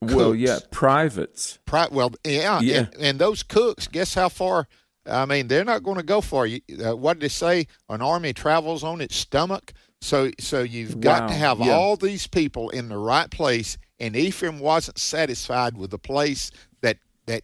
[0.00, 0.38] Well, Cooks.
[0.38, 1.58] yeah, privates.
[1.66, 2.76] Pri- well, yeah, Yeah.
[2.78, 4.68] And, and those cooks, guess how far?
[5.04, 6.46] I mean, they're not going to go far.
[6.46, 7.66] You, uh, what did they say?
[7.88, 9.72] An army travels on its stomach.
[10.00, 11.72] So, so you've got Wow, to have yeah.
[11.72, 13.76] all these people in the right place.
[14.00, 17.42] And Ephraim wasn't satisfied with the place that that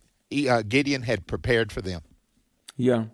[0.49, 2.03] uh, Gideon had prepared for them.
[2.77, 3.07] Yeah.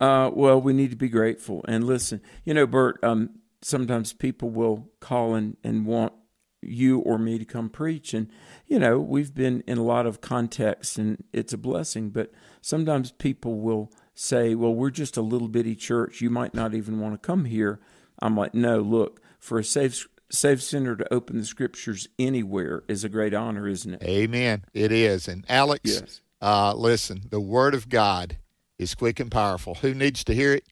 [0.00, 2.20] Uh, well, we need to be grateful and listen.
[2.44, 6.12] You know, Bert, um, sometimes people will call and, and want
[6.60, 8.14] you or me to come preach.
[8.14, 8.28] And,
[8.66, 12.10] you know, we've been in a lot of contexts and it's a blessing.
[12.10, 16.20] But sometimes people will say, well, we're just a little bitty church.
[16.20, 17.80] You might not even want to come here.
[18.20, 23.04] I'm like, no, look, for a safe, safe center to open the scriptures anywhere is
[23.04, 24.02] a great honor, isn't it?
[24.02, 24.64] Amen.
[24.74, 25.28] It is.
[25.28, 26.20] And Alex, Yes.
[26.40, 28.38] uh, listen, the Word of God
[28.78, 29.76] is quick and powerful.
[29.76, 30.64] Who needs to hear it?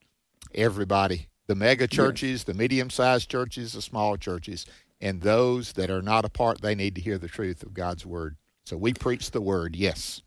[0.55, 1.29] Everybody.
[1.47, 4.67] The mega churches, the medium sized churches, the small churches,
[5.01, 8.07] and those that are not a part, they need to hear the truth of God's
[8.07, 8.37] Word.
[8.65, 10.23] So we preach the Word, yes.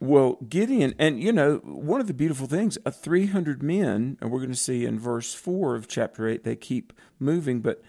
[0.00, 4.38] Well, Gideon, and you know, one of the beautiful things, a 300 men, and we're
[4.38, 7.82] going to see in verse 4 of chapter 8, they keep moving, but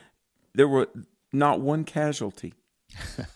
[0.54, 0.90] there were
[1.32, 2.54] not one casualty.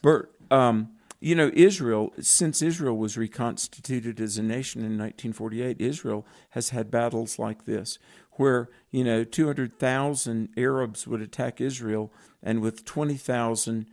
[0.02, 6.26] Bert, um, you know, Israel, since Israel was reconstituted as a nation in 1948, Israel
[6.50, 7.98] has had battles like this,
[8.34, 13.86] where, you know, 200,000 Arabs would attack Israel, and with 20,000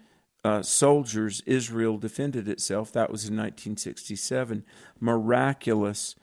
[0.42, 2.90] uh, soldiers, Israel defended itself.
[2.92, 4.64] That was in 1967.
[4.98, 6.16] Miraculous.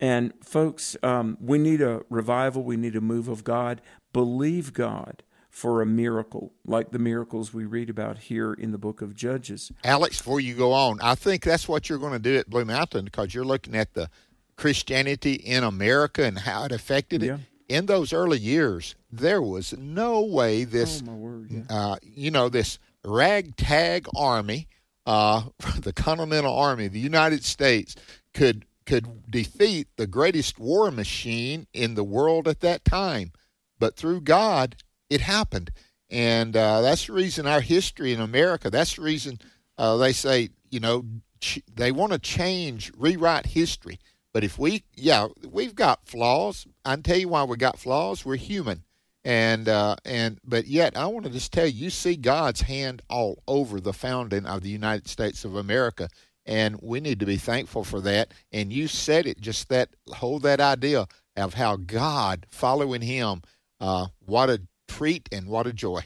[0.00, 2.62] And folks, um, we need a revival.
[2.62, 3.80] We need a move of God.
[4.12, 5.22] Believe God
[5.58, 9.72] for a miracle, like the miracles we read about here in the book of Judges.
[9.82, 12.64] Alex, before you go on, I think that's what you're going to do at Blue
[12.64, 14.08] Mountain because you're looking at the
[14.56, 17.26] Christianity in America and how it affected it.
[17.26, 17.38] Yeah.
[17.68, 21.48] In those early years, there was no way this Oh, word.
[21.50, 21.62] Yeah.
[21.68, 24.68] uh, you know, this ragtag army,
[25.06, 25.42] uh,
[25.80, 27.96] the Continental Army of the United States,
[28.32, 33.32] could could defeat the greatest war machine in the world at that time.
[33.78, 34.76] But through God,
[35.10, 35.70] it happened,
[36.10, 38.70] and uh, that's the reason our history in America.
[38.70, 39.38] That's the reason
[39.76, 41.04] uh, they say, you know,
[41.40, 43.98] ch- they want to change, rewrite history.
[44.32, 46.66] But if we, yeah, we've got flaws.
[46.84, 48.24] I can tell you why we got flaws.
[48.24, 48.84] We're human
[49.28, 53.02] and uh, and but yet I want to just tell you, you see God's hand
[53.10, 56.08] all over the founding of the United States of America,
[56.46, 58.32] and we need to be thankful for that.
[58.52, 63.42] And you said it, just that hold that idea of how God following Him,
[63.80, 66.02] uh, what a treat and what a joy.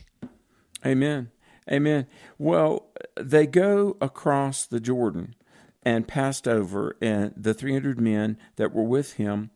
[0.84, 1.30] Amen.
[1.70, 2.06] Amen.
[2.38, 5.34] Well, they go across the Jordan
[5.84, 9.50] and passed over, and the 300 men that were with him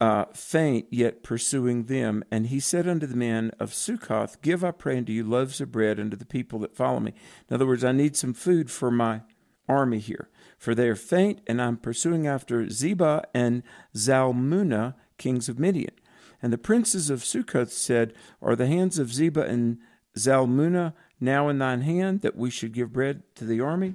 [0.00, 2.24] uh, faint, yet pursuing them.
[2.30, 5.70] And he said unto the men of Succoth, Give, I pray unto you, loaves of
[5.70, 7.12] bread unto the people that follow me.
[7.48, 9.22] In other words, I need some food for my
[9.68, 13.62] army here, for they are faint, and I'm pursuing after Zebah and
[13.94, 15.94] Zalmunna, kings of Midian.
[16.42, 19.78] And the princes of Succoth said, Are the hands of Zebah and
[20.16, 23.94] Zalmunna now in thine hand, that we should give bread to the army?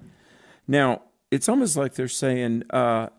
[0.68, 3.10] Now, it's almost like they're saying, uh,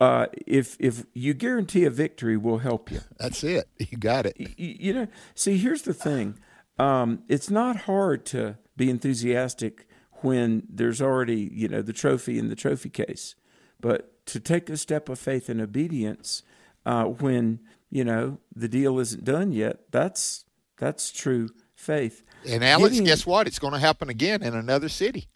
[0.00, 3.00] uh, if if you guarantee a victory, we'll help you.
[3.18, 3.68] That's it.
[3.90, 4.36] You got it.
[4.38, 6.38] Y- you know, see, here's the thing.
[6.78, 9.86] Um, it's not hard to be enthusiastic
[10.22, 13.34] when there's already, you know, the trophy in the trophy case.
[13.80, 16.42] But to take a step of faith and obedience
[16.86, 17.60] uh, when,
[17.92, 20.46] you know, the deal isn't done yet, that's
[20.78, 22.22] that's true faith.
[22.48, 23.46] And Alex, Gideon- guess what?
[23.46, 25.28] It's going to happen again in another city.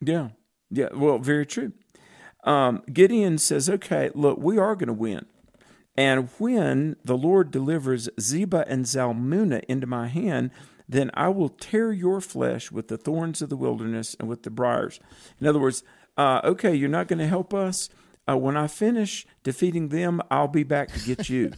[0.00, 0.30] Yeah.
[0.70, 0.88] Yeah.
[0.92, 1.72] Well, very true.
[2.44, 5.26] Um, Gideon says, okay, look, we are going to win.
[5.96, 10.50] And when the Lord delivers Zebah and Zalmunna into my hand,
[10.88, 14.50] then I will tear your flesh with the thorns of the wilderness and with the
[14.50, 14.98] briars.
[15.40, 15.84] In other words,
[16.16, 17.88] uh, okay, you're not going to help us.
[18.28, 21.52] Uh, when I finish defeating them, I'll be back to get you.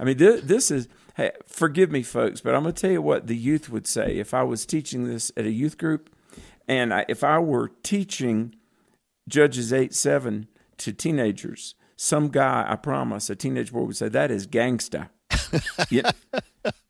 [0.00, 3.02] I mean, this, this is, hey, forgive me, folks, but I'm going to tell you
[3.02, 6.08] what the youth would say if I was teaching this at a youth group
[6.66, 8.54] and I, if I were teaching
[9.28, 11.74] Judges 8 7 to teenagers.
[11.96, 15.10] Some guy, I promise, a teenage boy would say, That is gangsta.
[15.90, 16.10] yeah.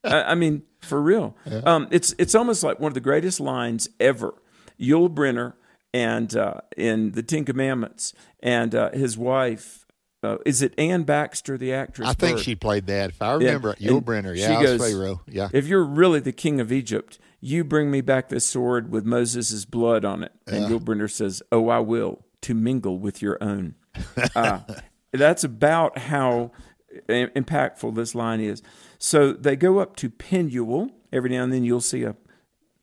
[0.03, 1.35] I, I, mean, for real.
[1.45, 1.61] Yeah.
[1.65, 4.35] Um, it's, it's almost like one of the greatest lines ever.
[4.79, 5.53] Yul Brynner
[5.93, 9.85] and uh, in the Ten Commandments, and uh, his wife.
[10.21, 12.09] Uh, is it Anne Baxter, the actress?
[12.09, 12.43] I think Bert?
[12.43, 13.11] she played that.
[13.11, 13.91] If I remember, yeah.
[13.91, 14.35] Yul Brynner.
[14.35, 15.21] Yeah, she goes, Pharaoh.
[15.25, 15.47] Yeah.
[15.53, 19.63] If you're really the king of Egypt, you bring me back this sword with Moses'
[19.63, 20.33] blood on it.
[20.45, 20.69] And yeah.
[20.69, 23.75] Yul Brynner says, "Oh, I will to mingle with your own."
[24.35, 24.59] Uh,
[25.13, 26.51] that's about how
[27.07, 28.61] impactful this line is.
[28.97, 30.91] So they go up to Penuel.
[31.11, 32.15] Every now and then you'll see a,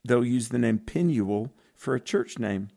[0.04, 2.70] they'll use the name Penuel for a church name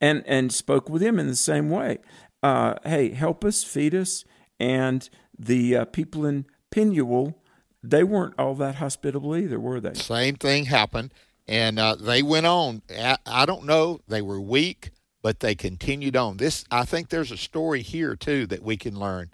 [0.00, 1.98] and and spoke with him in the same way.
[2.42, 4.24] Uh, hey, help us, feed us,
[4.60, 5.08] and
[5.38, 7.36] the uh, people in Penuel,
[7.82, 9.94] they weren't all that hospitable either, were they?
[9.94, 11.12] Same thing happened,
[11.46, 12.82] and uh, they went on.
[12.90, 14.90] I, I don't know; they were weak,
[15.22, 16.36] but they continued on.
[16.36, 19.30] This, I think, there's a story here too that we can learn.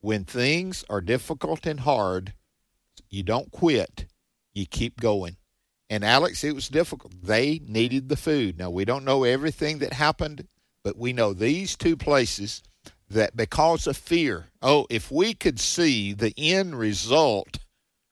[0.00, 2.34] When things are difficult and hard,
[3.08, 4.06] you don't quit;
[4.52, 5.36] you keep going.
[5.90, 7.12] And Alex, it was difficult.
[7.22, 8.58] They needed the food.
[8.58, 10.46] Now, we don't know everything that happened,
[10.82, 12.62] but we know these two places
[13.10, 17.58] that because of fear, oh, if we could see the end result,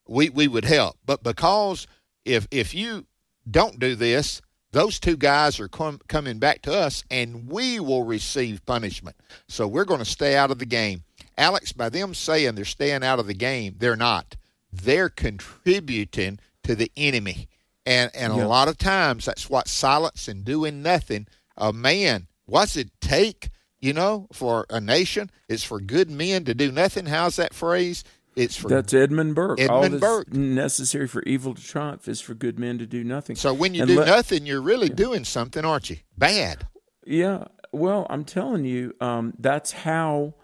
[0.07, 0.97] we, we would help.
[1.05, 1.87] But because
[2.25, 3.05] if if you
[3.49, 8.03] don't do this, those two guys are com- coming back to us and we will
[8.03, 9.15] receive punishment.
[9.47, 11.03] So we're going to stay out of the game.
[11.37, 14.35] Alex, by them saying they're staying out of the game, they're not.
[14.71, 17.47] They're contributing to the enemy.
[17.85, 18.45] And and yep.
[18.45, 21.27] a lot of times that's what silence and doing nothing.
[21.57, 25.29] A man, what's it take, you know, for a nation?
[25.49, 27.07] It's for good men to do nothing.
[27.07, 28.03] How's that phrase?
[28.35, 29.59] It's for that's Edmund Burke.
[29.59, 30.33] Edmund All Burke.
[30.33, 33.35] Necessary for evil to triumph is for good men to do nothing.
[33.35, 34.95] So when you and do le- nothing, you're really yeah.
[34.95, 35.97] doing something, aren't you?
[36.17, 36.67] Bad.
[37.05, 37.45] Yeah.
[37.71, 40.35] Well, I'm telling you, um, that's how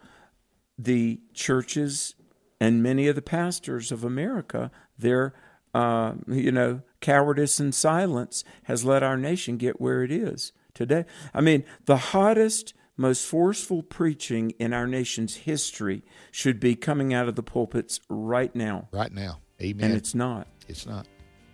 [0.78, 2.16] the churches
[2.60, 5.34] and many of the pastors of America they're
[5.74, 11.06] uh, you know, cowardice and silence has let our nation get where it is today.
[11.34, 17.28] I mean, the hottest, most forceful preaching in our nation's history should be coming out
[17.28, 18.90] of the pulpits right now.
[18.92, 19.40] Right now.
[19.62, 19.92] Amen.
[19.92, 20.48] And it's not.
[20.68, 21.08] It's not.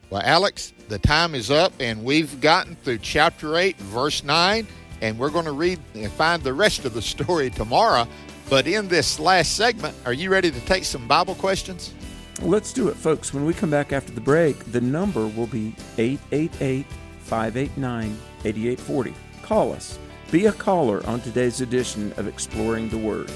[0.09, 4.67] Well, Alex, the time is up, and we've gotten through chapter 8, verse 9,
[5.01, 8.07] and we're going to read and find the rest of the story tomorrow.
[8.49, 11.93] But in this last segment, are you ready to take some Bible questions?
[12.41, 13.33] Let's do it, folks.
[13.33, 16.85] When we come back after the break, the number will be 888
[17.19, 19.13] 589 8840.
[19.41, 19.97] Call us.
[20.31, 23.31] Be a caller on today's edition of Exploring the Word.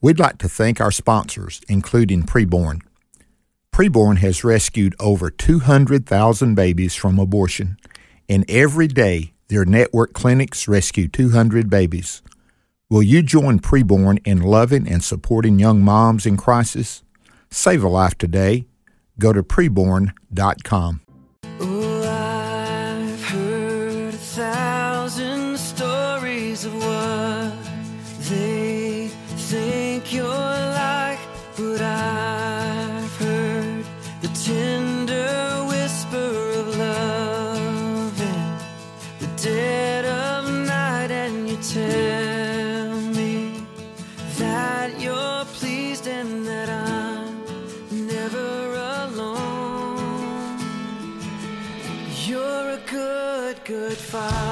[0.00, 2.82] We'd like to thank our sponsors, including Preborn.
[3.72, 7.78] Preborn has rescued over 200,000 babies from abortion,
[8.28, 12.22] and every day their network clinics rescue 200 babies.
[12.90, 17.02] Will you join Preborn in loving and supporting young moms in crisis?
[17.50, 18.66] Save a life today.
[19.18, 21.02] Go to preborn.com.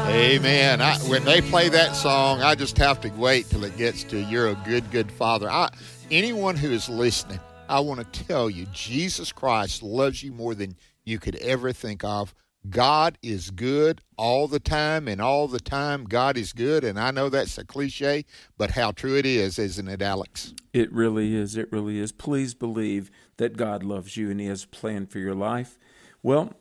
[0.08, 0.80] Amen.
[0.80, 4.20] I, when they play that song, I just have to wait till it gets to
[4.20, 5.70] "You're a good, good Father." I,
[6.10, 10.76] anyone who is listening, I want to tell you, Jesus Christ loves you more than
[11.04, 12.34] you could ever think of.
[12.68, 16.84] God is good all the time, and all the time, God is good.
[16.84, 18.24] And I know that's a cliche,
[18.58, 20.52] but how true it is, isn't it, Alex?
[20.72, 21.56] It really is.
[21.56, 22.12] It really is.
[22.12, 25.78] Please believe that God loves you and He has a plan for your life.
[26.22, 26.54] Well,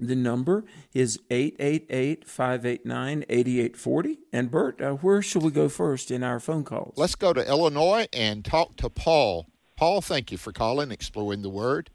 [0.00, 4.18] the number is 888 589 8840.
[4.32, 6.94] And Bert, uh, where shall we go first in our phone calls?
[6.96, 9.46] Let's go to Illinois and talk to Paul.
[9.76, 11.90] Paul, thank you for calling, exploring the word.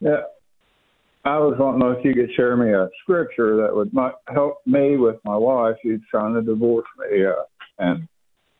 [0.00, 0.22] Yeah,
[1.24, 3.92] I was wanting to know if you could share me a scripture that would
[4.32, 7.24] help me with my wife She's trying to divorce me.
[7.24, 7.32] Uh,
[7.78, 8.08] and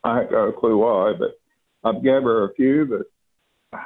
[0.03, 1.31] I ain't got a clue why, but
[1.83, 3.81] I've gave her a few, but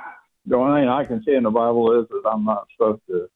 [0.46, 3.14] the only thing I can see in the Bible is that I'm not supposed to
[3.14, 3.30] the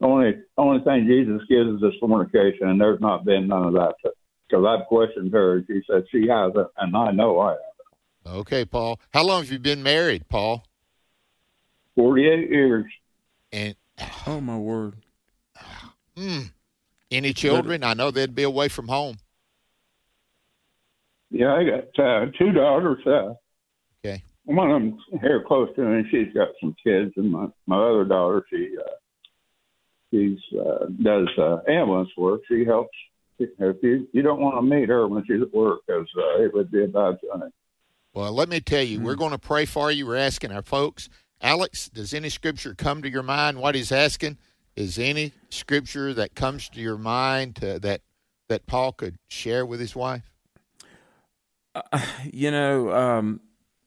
[0.00, 3.94] only only thing Jesus gives is fornication, and there's not been none of that.
[4.48, 8.38] Because I've questioned her, she said she hasn't, and I know I haven't.
[8.40, 8.98] Okay, Paul.
[9.12, 10.64] How long have you been married, Paul?
[11.94, 12.86] Forty-eight years.
[13.52, 13.74] And
[14.26, 14.94] oh my word!
[16.16, 16.50] Mm.
[17.10, 17.82] Any children?
[17.82, 19.16] I know they'd be away from home.
[21.30, 22.98] Yeah, I got uh, two daughters.
[23.06, 23.34] Uh,
[24.04, 24.22] okay.
[24.44, 26.04] One of them's here close to me.
[26.10, 28.90] She's got some kids, and my my other daughter, she uh,
[30.10, 32.42] she's uh, does uh, ambulance work.
[32.48, 32.96] She helps.
[33.38, 36.52] If you you don't want to meet her when she's at work, because uh, it
[36.52, 37.50] would be a bad thing.
[38.12, 39.06] Well, let me tell you, mm-hmm.
[39.06, 40.06] we're going to pray for you.
[40.06, 41.08] We're asking our folks.
[41.40, 43.58] Alex, does any scripture come to your mind?
[43.58, 44.36] What he's asking
[44.76, 48.02] is any scripture that comes to your mind to, that
[48.48, 50.30] that Paul could share with his wife.
[51.74, 52.00] Uh,
[52.32, 53.40] you know, um,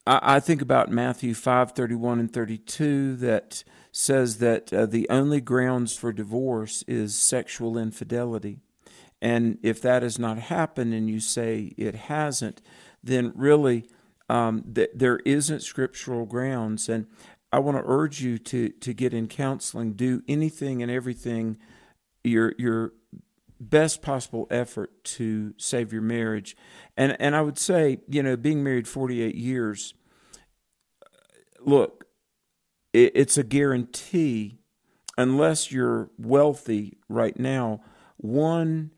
[0.08, 3.64] I, I, think about Matthew five thirty one and thirty two that
[3.96, 8.60] says that uh, the only grounds for divorce is sexual infidelity.
[9.22, 12.62] And if that has not happened and you say it hasn't,
[13.04, 13.88] then really
[14.28, 16.90] um, th- there isn't scriptural grounds.
[16.90, 17.06] And
[17.52, 21.58] I want to urge you to, to get in counseling, do anything and everything
[22.24, 22.94] your, your
[23.60, 26.58] best possible effort to save your marriage.
[26.98, 29.94] And, and I would say, you know, being married 48 years,
[31.60, 32.13] look, it,
[32.94, 34.60] it's a guarantee,
[35.18, 37.82] unless you're wealthy right now,
[38.18, 38.92] one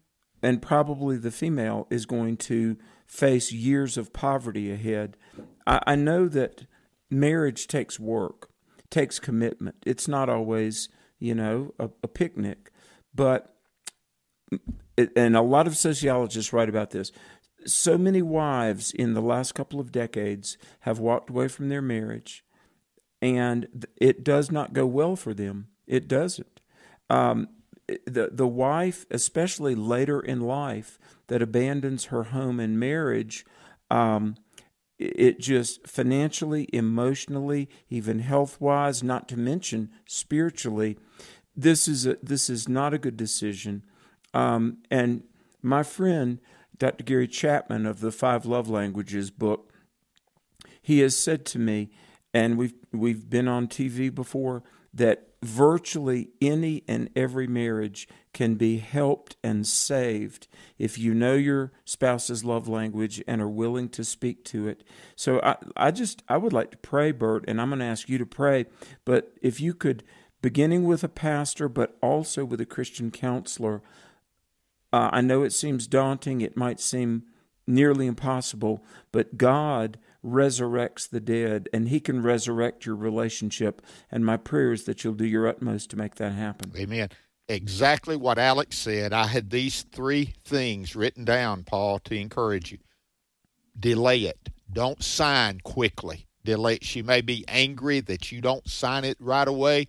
[0.43, 2.77] and probably the female is going to
[3.07, 5.17] face years of poverty ahead.
[5.65, 6.67] I, I know that
[7.09, 8.49] marriage takes work,
[8.89, 9.77] takes commitment.
[9.85, 10.89] It's not always,
[11.19, 12.71] you know, a, a picnic,
[13.13, 13.55] but
[15.17, 17.11] and a lot of sociologists write about this.
[17.65, 22.43] So many wives in the last couple of decades have walked away from their marriage,
[23.21, 25.67] and it does not go well for them.
[25.87, 26.59] It doesn't.
[27.09, 27.49] Um,
[27.87, 33.45] the the wife, especially later in life, that abandons her home and marriage,
[33.91, 34.35] um,
[34.97, 40.97] it just financially, emotionally, even health wise, not to mention spiritually,
[41.55, 43.83] this is a, this is not a good decision.
[44.33, 45.23] Um, and
[45.61, 46.39] my friend,
[46.77, 47.03] Dr.
[47.03, 49.73] Gary Chapman of the Five Love Languages book,
[50.81, 51.89] he has said to me,
[52.35, 54.61] and we've we've been on TV before
[54.93, 61.71] that virtually any and every marriage can be helped and saved if you know your
[61.85, 64.83] spouse's love language and are willing to speak to it.
[65.15, 68.09] So I, I just I would like to pray, Bert, and I'm going to ask
[68.09, 68.65] you to pray.
[69.05, 70.03] But if you could,
[70.41, 73.81] beginning with a pastor, but also with a Christian counselor,
[74.91, 76.41] uh, I know it seems daunting.
[76.41, 77.23] It might seem
[77.67, 83.81] nearly impossible, but God resurrects the dead, and He can resurrect your relationship.
[84.11, 86.71] And my prayer is that you'll do your utmost to make that happen.
[86.75, 87.09] Amen.
[87.47, 89.13] Exactly what Alex said.
[89.13, 92.79] I had these three things written down, Paul, to encourage you.
[93.79, 94.49] Delay it.
[94.71, 96.27] Don't sign quickly.
[96.43, 96.79] Delay.
[96.81, 99.87] She may be angry that you don't sign it right away,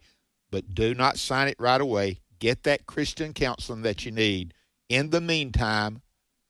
[0.51, 2.21] but do not sign it right away.
[2.39, 4.53] Get that Christian counseling that you need.
[4.89, 6.03] In the meantime,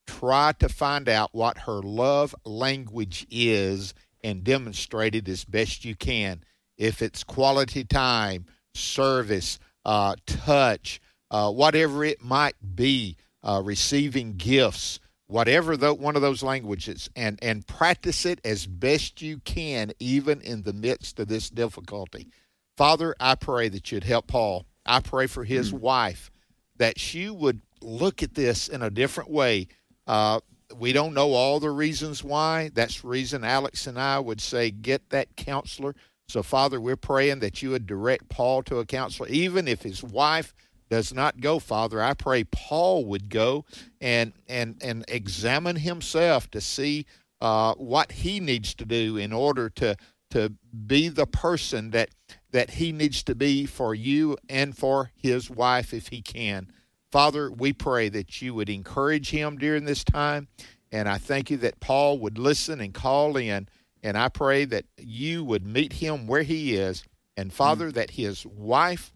[0.06, 5.94] try to find out what her love language is and demonstrate it as best you
[5.94, 6.42] can.
[6.78, 11.00] If it's quality time, service, uh, touch,
[11.30, 17.38] uh, whatever it might be, uh, receiving gifts, whatever the, one of those languages, and,
[17.42, 22.28] and practice it as best you can, even in the midst of this difficulty.
[22.76, 24.66] Father, I pray that you'd help Paul.
[24.84, 25.80] I pray for his mm.
[25.80, 26.30] wife
[26.76, 29.68] that she would look at this in a different way
[30.06, 30.40] uh,
[30.76, 32.70] we don't know all the reasons why.
[32.74, 35.94] That's the reason Alex and I would say get that counselor.
[36.28, 40.02] So, Father, we're praying that you would direct Paul to a counselor, even if his
[40.02, 40.54] wife
[40.90, 42.02] does not go, Father.
[42.02, 43.64] I pray Paul would go
[44.00, 47.06] and and and examine himself to see
[47.40, 49.96] uh, what he needs to do in order to
[50.30, 50.52] to
[50.86, 52.10] be the person that
[52.50, 56.70] that he needs to be for you and for his wife if he can.
[57.16, 60.48] Father, we pray that you would encourage him during this time.
[60.92, 63.70] And I thank you that Paul would listen and call in.
[64.02, 67.04] And I pray that you would meet him where he is.
[67.34, 67.94] And Father, mm.
[67.94, 69.14] that his wife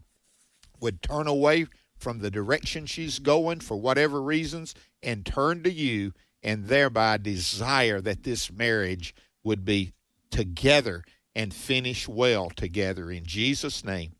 [0.79, 4.73] would turn away from the direction she's going for whatever reasons
[5.03, 9.93] and turn to you and thereby desire that this marriage would be
[10.31, 11.03] together
[11.35, 13.11] and finish well together.
[13.11, 14.13] In Jesus' name,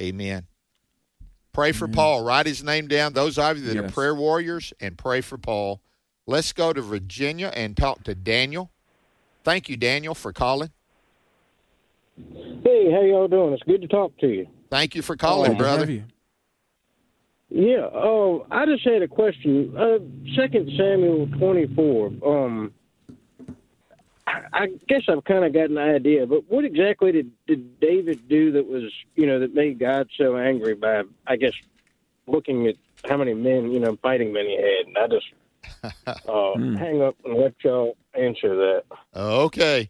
[0.00, 0.46] amen.
[1.56, 1.94] Pray for mm-hmm.
[1.94, 2.22] Paul.
[2.22, 3.14] Write his name down.
[3.14, 3.84] Those of you that yes.
[3.84, 5.80] are prayer warriors, and pray for Paul.
[6.26, 8.70] Let's go to Virginia and talk to Daniel.
[9.42, 10.70] Thank you, Daniel, for calling.
[12.62, 13.54] Hey, how y'all doing?
[13.54, 14.46] It's good to talk to you.
[14.70, 16.04] Thank you for calling, oh, brother.
[17.48, 19.74] Yeah, oh, I just had a question.
[19.78, 20.00] Uh,
[20.38, 22.08] Second Samuel twenty four.
[22.22, 22.74] Um,
[24.26, 28.50] I guess I've kind of got an idea, but what exactly did, did David do
[28.52, 31.52] that was, you know, that made God so angry by, I guess,
[32.26, 32.74] looking at
[33.08, 35.26] how many men, you know, fighting men he had, and I just
[36.06, 36.76] uh, mm.
[36.76, 38.84] hang up and let y'all answer that.
[39.14, 39.88] Okay.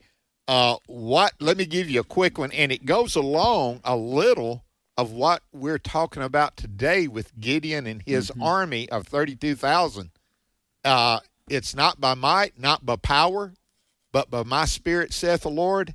[0.49, 1.33] Uh, what?
[1.41, 4.65] Let me give you a quick one, and it goes along a little
[4.97, 8.43] of what we're talking about today with Gideon and his mm-hmm.
[8.43, 10.11] army of thirty-two thousand.
[10.85, 13.55] Uh, it's not by might, not by power,
[14.17, 15.93] but by my spirit, saith the Lord.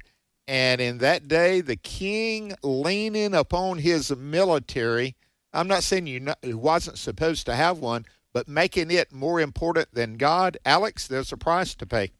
[0.47, 5.15] And in that day, the king leaning upon his military.
[5.51, 9.95] I'm not saying you not, wasn't supposed to have one, but making it more important
[9.95, 10.59] than God.
[10.63, 12.11] Alex, there's a price to pay.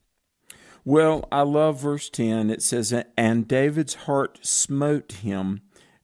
[0.84, 2.50] Well, I love verse 10.
[2.50, 5.60] It says, And David's heart smote him.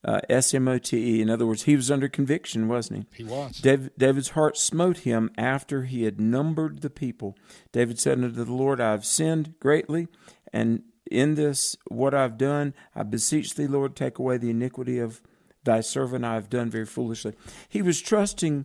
[0.08, 1.20] Uh, S M O T E.
[1.20, 3.24] In other words, he was under conviction, wasn't he?
[3.24, 3.58] He was.
[3.58, 7.36] David, David's heart smote him after he had numbered the people.
[7.72, 10.08] David said unto the Lord, I have sinned greatly,
[10.50, 15.20] and in this what I've done, I beseech thee, Lord, take away the iniquity of
[15.64, 16.24] thy servant.
[16.24, 17.34] I have done very foolishly.
[17.68, 18.64] He was trusting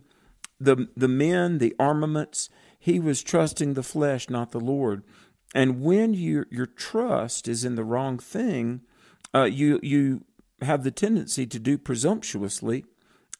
[0.58, 2.48] the the men, the armaments.
[2.78, 5.04] He was trusting the flesh, not the Lord.
[5.54, 8.80] And when your your trust is in the wrong thing,
[9.34, 10.24] uh, you you
[10.62, 12.84] have the tendency to do presumptuously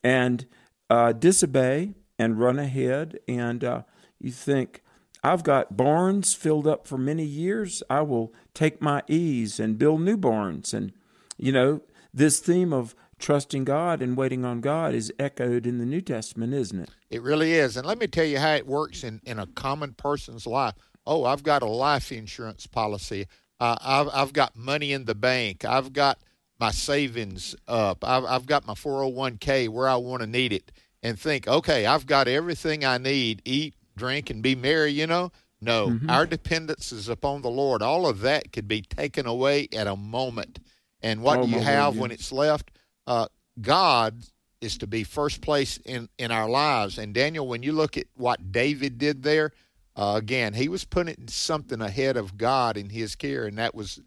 [0.03, 0.47] and
[0.91, 3.83] uh, disobey and run ahead, and uh,
[4.21, 4.83] you think,
[5.23, 7.83] I've got barns filled up for many years.
[7.89, 10.75] I will take my ease and build new barns.
[10.75, 10.93] And,
[11.39, 11.81] you know,
[12.13, 16.53] this theme of trusting God and waiting on God is echoed in the New Testament,
[16.53, 16.91] isn't it?
[17.09, 17.77] It really is.
[17.77, 20.75] And let me tell you how it works in, in a common person's life
[21.07, 23.27] oh, I've got a life insurance policy.
[23.61, 25.65] Uh, I've, I've got money in the bank.
[25.65, 26.19] I've got
[26.59, 28.05] my savings up.
[28.05, 30.73] I've, I've got my 401k where I want to need it.
[31.03, 35.33] And think, okay, I've got everything I need eat, drink, and be merry, you know?
[35.61, 36.11] No, mm-hmm.
[36.11, 37.83] our dependence is upon the Lord.
[37.83, 40.61] All of that could be taken away at a moment.
[41.03, 42.71] And what oh, you have when it's left,
[43.07, 43.27] uh,
[43.61, 44.25] God
[44.61, 46.99] is to be first place in, in our lives.
[46.99, 49.53] And Daniel, when you look at what David did there,
[49.97, 54.01] uh, again, he was putting something ahead of God in his care, and that was,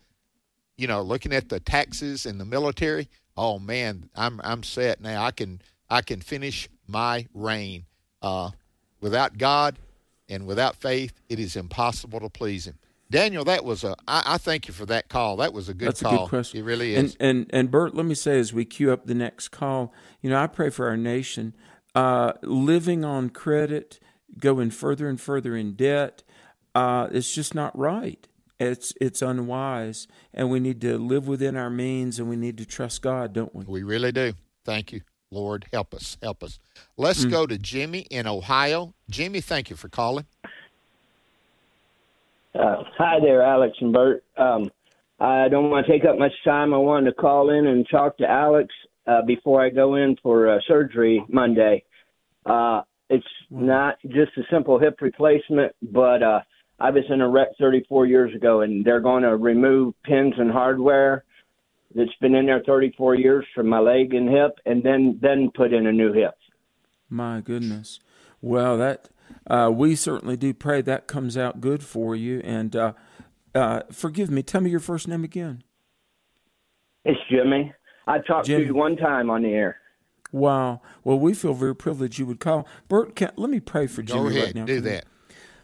[0.78, 3.10] you know, looking at the taxes and the military.
[3.36, 5.24] Oh man, I'm I'm set now.
[5.24, 7.86] I can I can finish my reign.
[8.22, 8.52] Uh,
[9.00, 9.78] without God
[10.28, 12.80] and without faith, it is impossible to please Him.
[13.10, 13.96] Daniel, that was a.
[14.08, 15.38] I, I thank you for that call.
[15.38, 16.14] That was a good That's call.
[16.14, 16.60] a good question.
[16.60, 17.16] It really is.
[17.20, 20.30] And, and and Bert, let me say as we queue up the next call, you
[20.30, 21.56] know, I pray for our nation.
[21.96, 24.00] Uh, living on credit
[24.40, 26.24] going further and further in debt.
[26.76, 28.28] Uh, it's just not right.
[28.60, 32.66] It's it's unwise, and we need to live within our means, and we need to
[32.66, 33.66] trust God, don't we?
[33.66, 34.34] We really do.
[34.66, 35.68] Thank you, Lord.
[35.72, 36.60] Help us, help us.
[36.98, 37.32] Let's mm.
[37.32, 38.96] go to Jimmy in Ohio.
[39.10, 40.26] Jimmy, thank you for calling.
[42.56, 44.24] Uh, hi there, Alex and Bert.
[44.36, 44.72] Um,
[45.20, 46.74] I don't want to take up much time.
[46.74, 48.74] I wanted to call in and talk to Alex
[49.06, 51.84] uh, before I go in for uh, surgery Monday.
[52.46, 56.40] Uh, it's not just a simple hip replacement, but uh,
[56.80, 60.52] I was in a wreck 34 years ago, and they're going to remove pins and
[60.52, 61.24] hardware
[61.96, 65.74] that's been in there 34 years from my leg and hip, and then then put
[65.74, 66.36] in a new hip.
[67.10, 68.00] My goodness.
[68.42, 69.10] Well, that
[69.48, 72.42] uh, we certainly do pray that comes out good for you.
[72.44, 72.94] And uh,
[73.56, 74.44] uh, forgive me.
[74.44, 75.64] Tell me your first name again.
[77.06, 77.74] It's Jimmy.
[78.06, 78.64] I talked Jimmy.
[78.64, 79.78] to you one time on the air.
[80.32, 80.82] Wow.
[81.04, 82.68] Well, we feel very privileged you would call.
[82.90, 84.66] Bert, can, let me pray for Jimmy Go ahead, right now.
[84.66, 85.06] Do that.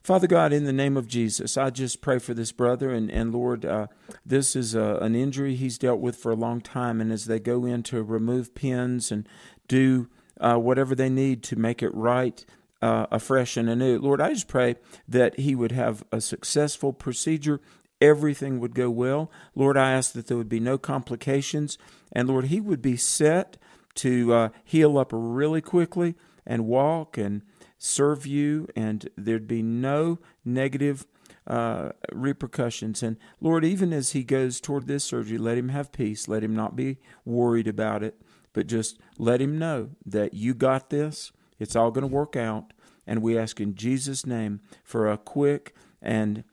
[0.04, 2.92] Father God, in the name of Jesus, I just pray for this brother.
[2.92, 3.88] And, and Lord, uh,
[4.26, 7.00] this is a, an injury he's dealt with for a long time.
[7.00, 9.26] And as they go in to remove pins and
[9.70, 10.10] do
[10.42, 12.46] uh, whatever they need to make it right,
[12.82, 14.76] uh, afresh and anew, Lord, I just pray
[15.08, 17.62] that he would have a successful procedure.
[18.02, 19.32] Everything would go well.
[19.56, 21.78] Lord, I ask that there would be no complications.
[22.12, 23.56] And Lord, he would be set
[23.96, 27.42] to uh, heal up really quickly and walk and
[27.84, 31.06] serve you, and there'd be no negative
[31.46, 33.04] uh, repercussions.
[33.04, 36.30] And Lord, even as he goes toward this surgery, let him have peace.
[36.30, 38.22] Let him not be worried about it,
[38.54, 41.34] but just let him know that you got this.
[41.60, 42.72] It's all going to work out.
[43.06, 46.46] And we ask in Jesus' name for a quick and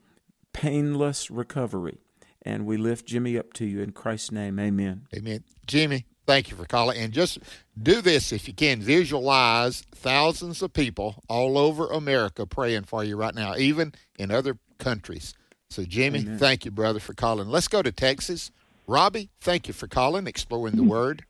[0.53, 1.99] painless recovery.
[2.43, 4.59] And we lift Jimmy up to you in Christ's name.
[4.59, 5.07] Amen.
[5.15, 5.45] Amen.
[5.65, 6.97] Jimmy, Thank you for calling.
[6.97, 7.41] And just
[7.83, 8.81] do this if you can.
[8.81, 14.57] Visualize thousands of people all over America praying for you right now, even in other
[14.79, 15.35] countries.
[15.71, 16.39] So, Jimmy, Amen.
[16.39, 17.49] thank you, brother, for calling.
[17.49, 18.53] Let's go to Texas.
[18.87, 21.25] Robbie, thank you for calling, exploring the Word.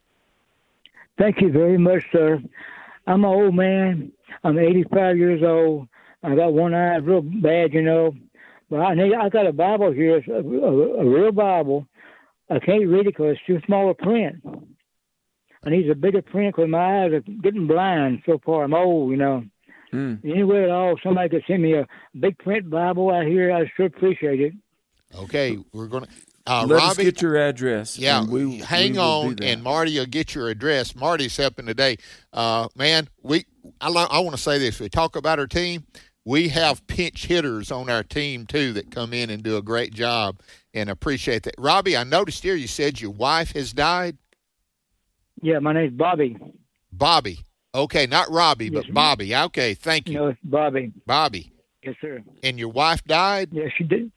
[1.17, 2.39] Thank you very much, sir.
[3.07, 4.13] I'm an old man.
[4.45, 5.89] I'm 85 years old.
[6.23, 8.15] I got one eye real bad, you know.
[8.69, 11.87] But I need, I got a Bible here, a, a, a real Bible.
[12.51, 14.43] I can't read it because it's too small a print.
[15.65, 18.65] I he's a bigger print because my eyes are getting blind so far.
[18.65, 19.45] I'm old, you know.
[19.93, 20.25] Mm.
[20.25, 21.87] Anyway at all, somebody could send me a
[22.19, 24.53] big print Bible out here, I sure appreciate it.
[25.15, 26.11] Okay, we're going to.
[26.47, 27.99] Uh, Let Robbie, us get your address.
[27.99, 30.97] Yeah, and we, hang we on, and Marty will get your address.
[30.97, 31.97] Marty's helping today.
[32.33, 33.45] Uh, man, we
[33.81, 34.81] I, lo- I want to say this.
[34.81, 35.85] We talk about our team.
[36.25, 39.93] We have pinch hitters on our team too that come in and do a great
[39.93, 40.41] job,
[40.73, 41.55] and appreciate that.
[41.59, 44.17] Robbie, I noticed here you said your wife has died.
[45.43, 46.37] Yeah, my name's Bobby.
[46.93, 47.39] Bobby.
[47.75, 48.95] Okay, not Robbie, Yes, but ma'am.
[48.95, 49.35] Bobby.
[49.35, 50.93] Okay, thank you, it's Bobby.
[51.07, 51.53] Bobby.
[51.83, 52.23] Yes, sir.
[52.43, 53.51] And your wife died.
[53.53, 54.11] Yeah, she did.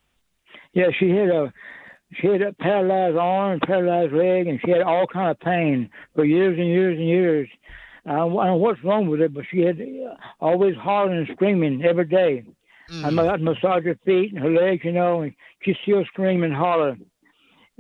[0.74, 1.54] Yeah, she had a
[2.20, 6.26] she had a paralyzed arm, paralyzed leg, and she had all kind of pain for
[6.26, 7.48] years and years and years.
[8.06, 11.84] I don't know what's wrong with her, but she had uh, always hollering and screaming
[11.84, 12.44] every day.
[12.90, 13.14] I Mm.
[13.14, 16.98] ma- massage her feet and her legs, you know, and she still scream and holler.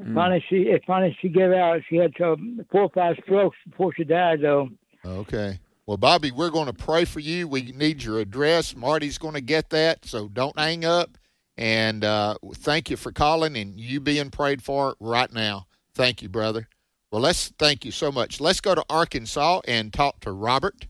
[0.02, 0.16] Mm.
[0.16, 1.82] Finally, she if finally she gave out.
[1.90, 2.38] She had four
[2.74, 4.70] or five strokes before she died, though.
[5.06, 5.60] Okay.
[5.86, 7.48] Well, Bobby, we're going to pray for you.
[7.48, 8.76] We need your address.
[8.76, 11.18] Marty's going to get that, so don't hang up.
[11.58, 15.68] And uh, thank you for calling and you being prayed for right now.
[15.94, 16.68] Thank you, brother.
[17.12, 18.42] Well, let's thank you so much.
[18.42, 20.88] Let's go to Arkansas and talk to Robert.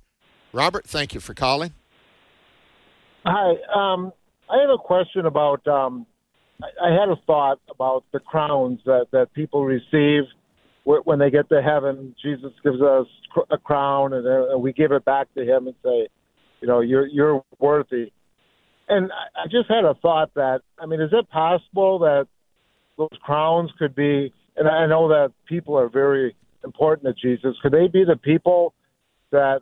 [0.54, 1.74] Robert, thank you for calling.
[3.26, 3.56] Hi.
[3.74, 4.14] Um,
[4.50, 5.68] I have a question about.
[5.68, 6.06] Um,
[6.84, 10.24] I, had a thought about the crowns that that people receive
[10.84, 12.16] when they get to heaven.
[12.22, 13.08] Jesus gives us
[13.50, 16.08] a crown, and, uh, we give it back to Him and say,
[16.62, 18.12] you know, you're you're worthy.
[18.90, 22.28] And I, I just had a thought that I mean, is it possible that
[22.98, 24.34] those crowns could be?
[24.56, 27.56] And I know that people are very important to Jesus.
[27.62, 28.74] Could they be the people
[29.32, 29.62] that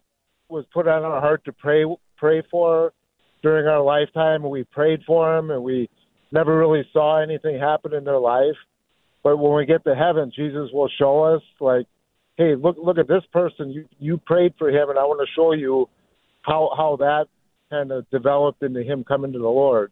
[0.49, 1.85] was put on our heart to pray
[2.17, 2.93] pray for
[3.41, 5.89] during our lifetime and we prayed for them and we
[6.31, 8.55] never really saw anything happen in their life
[9.23, 11.85] but when we get to heaven jesus will show us like
[12.37, 15.33] hey look look at this person you you prayed for him and i want to
[15.35, 15.87] show you
[16.41, 17.25] how how that
[17.69, 19.91] kind of developed into him coming to the lord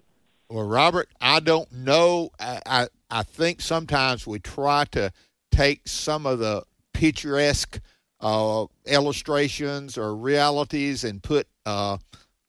[0.50, 2.32] Well, Robert, I don't know.
[2.40, 5.12] I, I, I think sometimes we try to
[5.52, 6.64] take some of the
[6.94, 7.80] picturesque
[8.20, 11.98] uh, illustrations or realities and put, uh,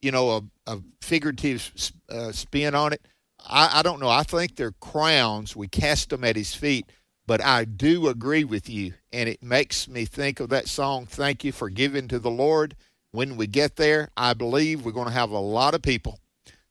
[0.01, 1.71] you know, a, a figurative
[2.09, 3.07] uh, spin on it.
[3.49, 4.09] I, I don't know.
[4.09, 5.55] I think they're crowns.
[5.57, 6.87] We cast them at his feet.
[7.27, 11.45] But I do agree with you, and it makes me think of that song, Thank
[11.45, 12.75] You for Giving to the Lord.
[13.13, 16.19] When we get there, I believe we're going to have a lot of people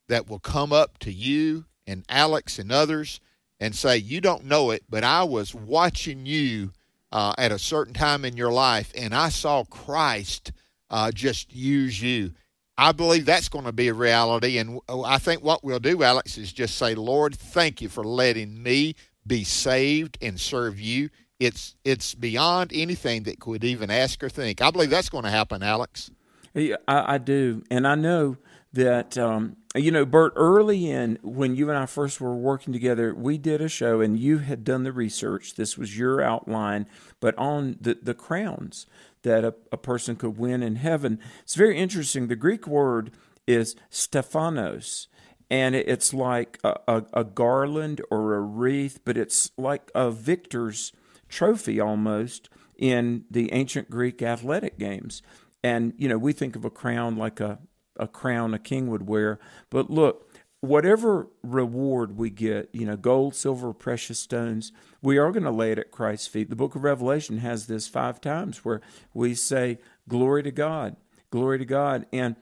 [0.10, 3.22] that will come up to you and Alex and others
[3.60, 6.72] and say, You don't know it, but I was watching you
[7.12, 10.52] uh, at a certain time in your life, and I saw Christ
[10.90, 12.34] uh, just use you.
[12.80, 14.58] I believe that's going to be a reality.
[14.58, 18.64] And I think what we'll do, Alex, is just say, Lord, thank you for letting
[18.64, 18.96] me
[19.28, 21.10] be saved and serve you.
[21.42, 24.62] It's it's beyond anything that could even ask or think.
[24.62, 26.10] I believe that's going to happen, Alex.
[26.54, 28.38] Yeah, I, I do, and I know
[28.72, 30.34] that um, you know, Bert.
[30.36, 34.20] Early in when you and I first were working together, we did a show, and
[34.20, 35.56] you had done the research.
[35.56, 36.88] This was your outline,
[37.20, 38.86] but on the the crowns
[39.24, 41.20] that a, a person could win in heaven.
[41.44, 42.28] It's very interesting.
[42.28, 43.12] The Greek word
[43.48, 45.08] is Stephanos,
[45.50, 50.94] and it's like a, a, a garland or a wreath, but it's like a victor's
[51.28, 55.22] trophy almost in the ancient Greek athletic games.
[55.64, 57.60] And you know, we think of a crown like a
[58.00, 59.40] a crown a king would wear,
[59.70, 60.30] but look,
[60.62, 64.72] whatever reward we get, you know, gold, silver, precious stones,
[65.02, 66.50] we are going to lay it at Christ's feet.
[66.50, 68.82] The book of Revelation has this five times where
[69.14, 70.96] we say, Glory to God,
[71.30, 72.06] glory to God.
[72.12, 72.36] And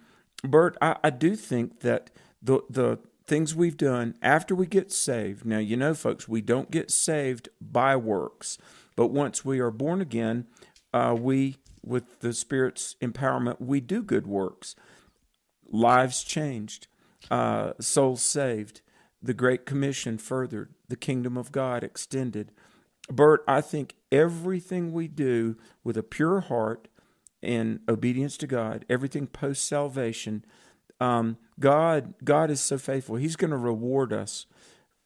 [0.44, 2.10] Bert, I, I do think that
[2.42, 5.46] the the things we've done after we get saved.
[5.46, 8.58] Now, you know, folks, we don't get saved by works,
[8.96, 10.48] but once we are born again,
[10.94, 14.76] uh, we, with the Spirit's empowerment, we do good works.
[15.70, 16.88] Lives changed,
[17.30, 18.82] uh, souls saved,
[19.22, 22.52] the Great Commission furthered, the kingdom of God extended.
[23.10, 26.88] Bert, I think everything we do with a pure heart
[27.42, 30.44] and obedience to God, everything post salvation,
[31.00, 33.16] um, God, God is so faithful.
[33.16, 34.46] He's going to reward us,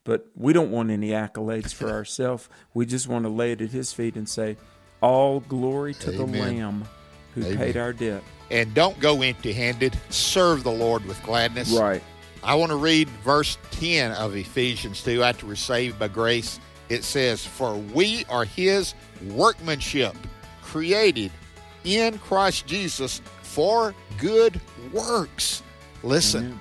[0.04, 2.50] but we don't want any accolades for ourselves.
[2.74, 4.58] We just want to lay it at His feet and say,
[5.02, 6.86] "All glory to the Lamb
[7.36, 7.58] who Amen.
[7.58, 9.98] paid our debt." And don't go empty handed.
[10.10, 11.72] Serve the Lord with gladness.
[11.72, 12.04] Right.
[12.44, 16.60] I want to read verse 10 of Ephesians 2 after we're saved by grace.
[16.90, 18.94] It says, For we are his
[19.30, 20.16] workmanship,
[20.62, 21.32] created
[21.86, 24.60] in Christ Jesus for good
[24.92, 25.64] works.
[26.04, 26.60] Listen,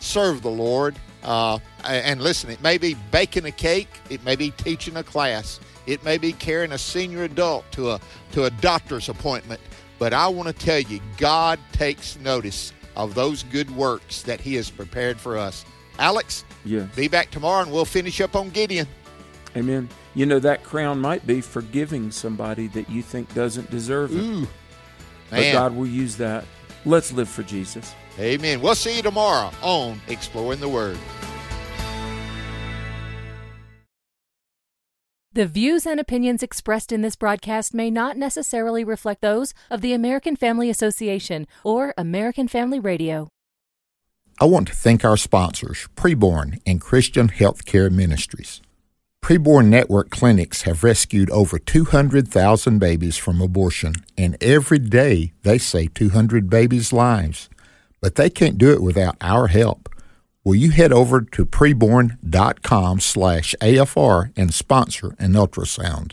[0.00, 4.50] serve the Lord Uh, and listen, it may be baking a cake, it may be
[4.52, 8.00] teaching a class, it may be carrying a senior adult to a
[8.32, 9.60] to a doctor's appointment.
[9.98, 14.54] But I want to tell you, God takes notice of those good works that He
[14.54, 15.64] has prepared for us.
[15.98, 16.44] Alex,
[16.94, 18.86] be back tomorrow and we'll finish up on Gideon.
[19.56, 19.88] Amen.
[20.14, 24.20] You know, that crown might be forgiving somebody that you think doesn't deserve it.
[24.20, 24.46] Ooh,
[25.30, 25.52] but.
[25.52, 26.44] God will use that.
[26.84, 27.94] Let's live for Jesus.
[28.18, 28.60] Amen.
[28.60, 30.98] We'll see you tomorrow on Exploring the Word.
[35.30, 39.92] The views and opinions expressed in this broadcast may not necessarily reflect those of the
[39.92, 43.28] American Family Association or American Family Radio.
[44.40, 48.62] I want to thank our sponsors, Preborn and Christian Healthcare Ministries.
[49.22, 55.92] Preborn Network clinics have rescued over 200,000 babies from abortion, and every day they save
[55.92, 57.50] 200 babies' lives.
[58.00, 59.87] But they can't do it without our help.
[60.48, 66.12] Will you head over to preborn.com slash AFR and sponsor an ultrasound?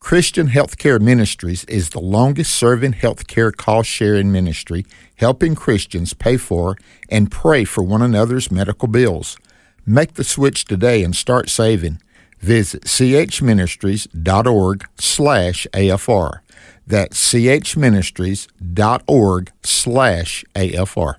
[0.00, 4.84] Christian Healthcare Ministries is the longest serving healthcare cost sharing ministry,
[5.14, 6.76] helping Christians pay for
[7.08, 9.38] and pray for one another's medical bills.
[9.86, 12.02] Make the switch today and start saving.
[12.40, 16.40] Visit chministries.org slash AFR.
[16.84, 21.14] That's chministries.org slash AFR.